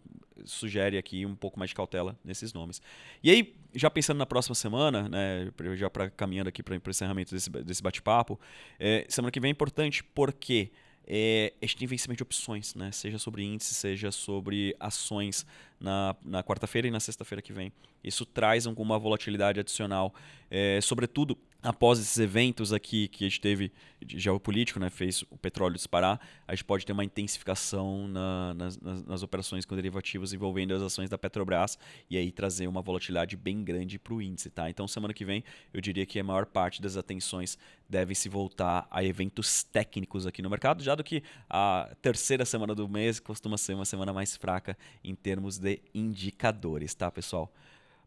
sugere 0.46 0.98
aqui 0.98 1.26
um 1.26 1.36
pouco 1.36 1.58
mais 1.58 1.70
de 1.70 1.76
cautela 1.76 2.18
nesses 2.24 2.54
nomes. 2.54 2.82
E 3.24 3.30
aí, 3.30 3.56
já 3.74 3.90
pensando 3.90 4.18
na 4.18 4.26
próxima 4.26 4.56
semana, 4.56 5.10
né, 5.10 5.52
já 5.76 5.90
para 5.90 6.10
caminhando 6.10 6.50
aqui 6.50 6.62
para 6.62 6.74
o 6.74 6.90
encerramento 6.90 7.34
desse, 7.34 7.50
desse 7.50 7.82
bate-papo, 7.82 8.40
é, 8.80 9.06
semana 9.10 9.32
que 9.32 9.40
vem 9.40 9.50
é 9.50 9.52
importante 9.52 10.04
porque 10.04 10.72
é, 11.06 11.54
a 11.62 11.66
gente 11.66 11.78
tem 11.78 11.88
vencimento 11.88 12.18
de 12.18 12.24
opções, 12.24 12.76
né? 12.76 12.92
seja 12.92 13.18
sobre 13.18 13.44
índice, 13.44 13.74
seja 13.74 14.12
sobre 14.12 14.76
ações 14.80 15.46
na, 15.80 16.16
na 16.24 16.44
quarta-feira 16.44 16.88
e 16.88 16.92
na 16.92 17.00
sexta-feira 17.00 17.42
que 17.42 17.52
vem. 17.52 17.72
Isso 18.04 18.26
traz 18.26 18.66
alguma 18.66 18.98
volatilidade 18.98 19.60
adicional, 19.60 20.14
é, 20.50 20.80
sobretudo 20.82 21.38
após 21.64 21.98
esses 21.98 22.18
eventos 22.18 22.74
aqui 22.74 23.08
que 23.08 23.24
a 23.24 23.30
gente 23.30 23.40
teve 23.40 23.72
geopolítico, 24.06 24.80
né, 24.82 24.90
fez 24.90 25.24
o 25.30 25.38
petróleo 25.38 25.76
disparar, 25.76 26.20
a 26.46 26.54
gente 26.54 26.66
pode 26.66 26.86
ter 26.86 26.92
uma 26.92 27.06
intensificação 27.06 28.06
na, 28.10 28.54
nas, 28.54 28.78
nas, 28.82 29.06
nas, 29.06 29.24
operações 29.24 29.66
com 29.66 29.74
derivativos 29.74 30.34
envolvendo 30.34 30.74
as 30.74 30.82
ações 30.82 31.10
da 31.10 31.18
Petrobras 31.18 31.80
e 32.10 32.18
aí 32.18 32.34
trazer 32.34 32.68
uma 32.68 32.82
volatilidade 32.82 33.38
bem 33.38 33.64
grande 33.64 33.98
para 33.98 34.14
o 34.14 34.22
índice. 34.22 34.50
Tá? 34.50 34.70
Então, 34.70 34.86
semana 34.90 35.14
que 35.14 35.24
vem, 35.24 35.42
eu 35.74 35.80
diria 35.80 36.06
que 36.06 36.20
a 36.20 36.24
maior 36.24 36.46
parte 36.46 36.82
das 36.82 36.98
atenções 36.98 37.58
devem 37.88 38.14
se 38.14 38.28
voltar 38.28 38.86
a 38.92 39.02
eventos 39.02 39.64
técnicos 39.64 40.28
aqui 40.28 40.42
no 40.42 40.50
mercado, 40.50 40.84
já 40.84 40.96
do 40.96 41.04
que 41.04 41.24
a 41.50 41.96
terceira 42.02 42.44
semana 42.44 42.76
do 42.76 42.90
mês 42.90 43.22
costuma 43.22 43.58
ser 43.58 43.74
uma 43.74 43.86
semana 43.86 44.12
mais 44.12 44.36
fraca 44.36 44.78
em 45.02 45.16
termos 45.16 45.58
de 45.58 45.80
indicadores, 45.94 46.94
tá, 46.94 47.10
pessoal? 47.10 47.50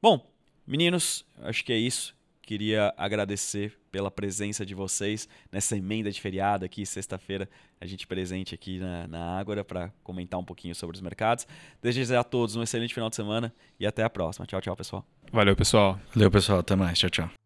Bom, 0.02 0.30
meninos, 0.66 1.24
acho 1.38 1.64
que 1.64 1.72
é 1.72 1.78
isso 1.78 2.14
Queria 2.46 2.94
agradecer 2.96 3.76
pela 3.90 4.08
presença 4.08 4.64
de 4.64 4.72
vocês 4.72 5.28
nessa 5.50 5.76
emenda 5.76 6.12
de 6.12 6.20
feriado 6.20 6.64
aqui, 6.64 6.86
sexta-feira, 6.86 7.48
a 7.80 7.86
gente 7.86 8.06
presente 8.06 8.54
aqui 8.54 8.78
na, 8.78 9.08
na 9.08 9.36
Ágora 9.36 9.64
para 9.64 9.92
comentar 10.04 10.38
um 10.38 10.44
pouquinho 10.44 10.72
sobre 10.72 10.94
os 10.94 11.02
mercados. 11.02 11.44
Desejo 11.82 12.16
a 12.16 12.22
todos 12.22 12.54
um 12.54 12.62
excelente 12.62 12.94
final 12.94 13.10
de 13.10 13.16
semana 13.16 13.52
e 13.80 13.84
até 13.84 14.04
a 14.04 14.08
próxima. 14.08 14.46
Tchau, 14.46 14.60
tchau, 14.60 14.76
pessoal. 14.76 15.04
Valeu, 15.32 15.56
pessoal. 15.56 15.98
Valeu, 16.14 16.30
pessoal. 16.30 16.60
Até 16.60 16.76
mais. 16.76 16.96
Tchau, 16.96 17.10
tchau. 17.10 17.45